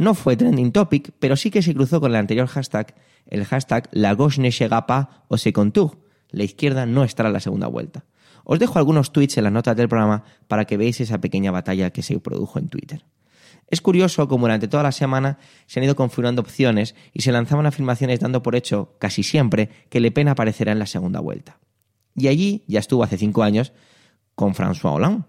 No 0.00 0.14
fue 0.14 0.34
trending 0.34 0.72
topic, 0.72 1.12
pero 1.18 1.36
sí 1.36 1.50
que 1.50 1.60
se 1.60 1.74
cruzó 1.74 2.00
con 2.00 2.12
el 2.12 2.16
anterior 2.16 2.46
hashtag, 2.46 2.94
el 3.26 3.44
hashtag 3.44 3.86
La 3.92 4.14
gauche 4.14 4.40
ne 4.40 4.50
sera 4.50 4.86
pas 4.86 5.08
au 5.28 5.36
second 5.36 5.74
tour, 5.74 5.98
la 6.30 6.42
izquierda 6.42 6.86
no 6.86 7.04
estará 7.04 7.28
en 7.28 7.34
la 7.34 7.40
segunda 7.40 7.66
vuelta. 7.66 8.06
Os 8.44 8.58
dejo 8.58 8.78
algunos 8.78 9.12
tweets 9.12 9.36
en 9.36 9.44
las 9.44 9.52
notas 9.52 9.76
del 9.76 9.90
programa 9.90 10.24
para 10.48 10.64
que 10.64 10.78
veáis 10.78 11.02
esa 11.02 11.20
pequeña 11.20 11.50
batalla 11.50 11.90
que 11.90 12.00
se 12.00 12.18
produjo 12.18 12.58
en 12.58 12.70
Twitter. 12.70 13.04
Es 13.68 13.82
curioso 13.82 14.26
cómo 14.26 14.46
durante 14.46 14.68
toda 14.68 14.84
la 14.84 14.92
semana 14.92 15.36
se 15.66 15.80
han 15.80 15.84
ido 15.84 15.96
configurando 15.96 16.40
opciones 16.40 16.94
y 17.12 17.20
se 17.20 17.30
lanzaban 17.30 17.66
afirmaciones 17.66 18.20
dando 18.20 18.42
por 18.42 18.56
hecho, 18.56 18.96
casi 18.98 19.22
siempre, 19.22 19.68
que 19.90 20.00
Le 20.00 20.12
Pen 20.12 20.28
aparecerá 20.28 20.72
en 20.72 20.78
la 20.78 20.86
segunda 20.86 21.20
vuelta. 21.20 21.58
Y 22.16 22.28
allí 22.28 22.64
ya 22.68 22.80
estuvo 22.80 23.04
hace 23.04 23.18
cinco 23.18 23.42
años 23.42 23.74
con 24.34 24.54
François 24.54 24.94
Hollande. 24.94 25.24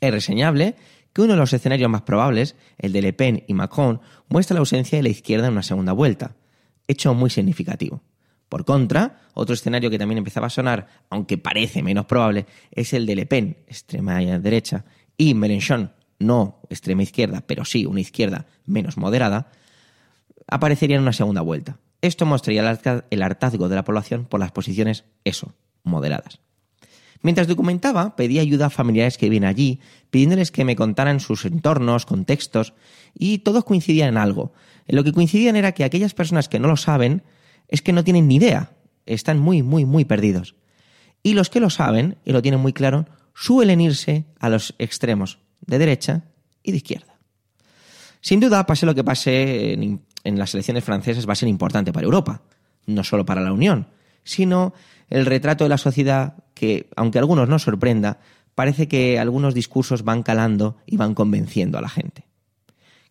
Es 0.00 0.10
reseñable 0.10 0.74
que 1.12 1.22
uno 1.22 1.32
de 1.32 1.38
los 1.38 1.52
escenarios 1.52 1.90
más 1.90 2.02
probables, 2.02 2.56
el 2.78 2.92
de 2.92 3.02
Le 3.02 3.12
Pen 3.12 3.44
y 3.46 3.54
Macron, 3.54 4.00
muestra 4.28 4.54
la 4.54 4.60
ausencia 4.60 4.98
de 4.98 5.02
la 5.02 5.08
izquierda 5.08 5.46
en 5.46 5.52
una 5.52 5.62
segunda 5.62 5.92
vuelta, 5.92 6.36
hecho 6.86 7.14
muy 7.14 7.30
significativo. 7.30 8.02
Por 8.48 8.64
contra, 8.64 9.20
otro 9.34 9.54
escenario 9.54 9.90
que 9.90 9.98
también 9.98 10.18
empezaba 10.18 10.48
a 10.48 10.50
sonar, 10.50 10.88
aunque 11.08 11.38
parece 11.38 11.82
menos 11.82 12.06
probable, 12.06 12.46
es 12.72 12.92
el 12.92 13.06
de 13.06 13.16
Le 13.16 13.26
Pen, 13.26 13.58
extrema 13.66 14.18
derecha, 14.18 14.84
y 15.16 15.34
Mélenchon, 15.34 15.92
no 16.18 16.60
extrema 16.68 17.02
izquierda, 17.02 17.42
pero 17.46 17.64
sí 17.64 17.86
una 17.86 18.00
izquierda 18.00 18.46
menos 18.66 18.96
moderada, 18.96 19.50
aparecería 20.46 20.96
en 20.96 21.02
una 21.02 21.12
segunda 21.12 21.42
vuelta. 21.42 21.78
Esto 22.02 22.26
mostraría 22.26 22.78
el 23.10 23.22
hartazgo 23.22 23.68
de 23.68 23.76
la 23.76 23.84
población 23.84 24.26
por 24.26 24.40
las 24.40 24.52
posiciones, 24.52 25.04
eso, 25.24 25.54
moderadas. 25.82 26.40
Mientras 27.22 27.46
documentaba, 27.46 28.16
pedí 28.16 28.38
ayuda 28.38 28.66
a 28.66 28.70
familiares 28.70 29.18
que 29.18 29.28
viven 29.28 29.44
allí, 29.44 29.80
pidiéndoles 30.10 30.50
que 30.50 30.64
me 30.64 30.76
contaran 30.76 31.20
sus 31.20 31.44
entornos, 31.44 32.06
contextos, 32.06 32.72
y 33.14 33.38
todos 33.38 33.64
coincidían 33.64 34.08
en 34.08 34.16
algo. 34.16 34.52
En 34.86 34.96
lo 34.96 35.04
que 35.04 35.12
coincidían 35.12 35.56
era 35.56 35.72
que 35.72 35.84
aquellas 35.84 36.14
personas 36.14 36.48
que 36.48 36.58
no 36.58 36.68
lo 36.68 36.76
saben 36.76 37.22
es 37.68 37.82
que 37.82 37.92
no 37.92 38.04
tienen 38.04 38.26
ni 38.26 38.36
idea, 38.36 38.72
están 39.06 39.38
muy, 39.38 39.62
muy, 39.62 39.84
muy 39.84 40.04
perdidos. 40.04 40.54
Y 41.22 41.34
los 41.34 41.50
que 41.50 41.60
lo 41.60 41.70
saben 41.70 42.16
y 42.24 42.32
lo 42.32 42.42
tienen 42.42 42.60
muy 42.60 42.72
claro, 42.72 43.06
suelen 43.34 43.80
irse 43.80 44.24
a 44.38 44.48
los 44.48 44.74
extremos 44.78 45.38
de 45.60 45.78
derecha 45.78 46.24
y 46.62 46.70
de 46.72 46.78
izquierda. 46.78 47.18
Sin 48.20 48.40
duda, 48.40 48.66
pase 48.66 48.86
lo 48.86 48.94
que 48.94 49.04
pase 49.04 49.72
en, 49.72 50.38
las 50.38 50.54
elecciones 50.54 50.84
francesas, 50.84 51.28
va 51.28 51.32
a 51.32 51.36
ser 51.36 51.48
importante 51.48 51.92
para 51.92 52.04
Europa, 52.04 52.42
no 52.86 53.04
solo 53.04 53.24
para 53.24 53.40
la 53.40 53.52
Unión, 53.52 53.88
sino 54.24 54.74
el 55.08 55.26
retrato 55.26 55.64
de 55.64 55.70
la 55.70 55.78
sociedad 55.78 56.34
que, 56.60 56.90
aunque 56.94 57.16
a 57.16 57.22
algunos 57.22 57.48
nos 57.48 57.62
sorprenda, 57.62 58.20
parece 58.54 58.86
que 58.86 59.18
algunos 59.18 59.54
discursos 59.54 60.04
van 60.04 60.22
calando 60.22 60.76
y 60.84 60.98
van 60.98 61.14
convenciendo 61.14 61.78
a 61.78 61.80
la 61.80 61.88
gente. 61.88 62.26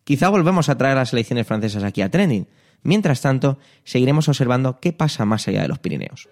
Quizá 0.04 0.28
volvemos 0.28 0.68
a 0.68 0.78
traer 0.78 0.94
las 0.96 1.12
elecciones 1.12 1.48
francesas 1.48 1.82
aquí 1.82 2.00
a 2.00 2.10
Trending, 2.10 2.46
Mientras 2.82 3.20
tanto, 3.20 3.58
seguiremos 3.84 4.28
observando 4.28 4.80
qué 4.80 4.92
pasa 4.92 5.24
más 5.24 5.46
allá 5.48 5.62
de 5.62 5.68
los 5.68 5.78
Pirineos. 5.78 6.28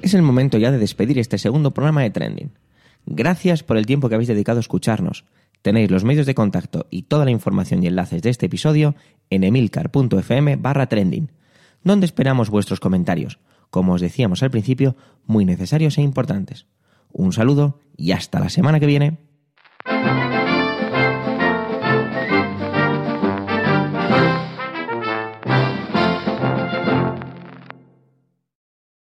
Es 0.00 0.14
el 0.14 0.22
momento 0.22 0.58
ya 0.58 0.70
de 0.70 0.78
despedir 0.78 1.18
este 1.18 1.38
segundo 1.38 1.72
programa 1.72 2.02
de 2.02 2.10
Trending. 2.10 2.52
Gracias 3.06 3.62
por 3.62 3.76
el 3.76 3.86
tiempo 3.86 4.08
que 4.08 4.14
habéis 4.14 4.28
dedicado 4.28 4.58
a 4.58 4.60
escucharnos. 4.60 5.24
Tenéis 5.64 5.90
los 5.90 6.04
medios 6.04 6.26
de 6.26 6.36
contacto 6.36 6.86
y 6.90 7.02
toda 7.02 7.24
la 7.24 7.32
información 7.32 7.82
y 7.82 7.88
enlaces 7.88 8.22
de 8.22 8.30
este 8.30 8.46
episodio 8.46 8.94
en 9.30 9.42
emilcar.fm 9.42 10.54
barra 10.54 10.86
trending, 10.86 11.32
donde 11.82 12.06
esperamos 12.06 12.50
vuestros 12.50 12.78
comentarios 12.78 13.40
como 13.74 13.94
os 13.94 14.00
decíamos 14.00 14.44
al 14.44 14.52
principio, 14.52 14.94
muy 15.26 15.44
necesarios 15.44 15.98
e 15.98 16.02
importantes. 16.02 16.68
Un 17.10 17.32
saludo 17.32 17.80
y 17.96 18.12
hasta 18.12 18.38
la 18.38 18.48
semana 18.48 18.78
que 18.78 18.86
viene. 18.86 19.18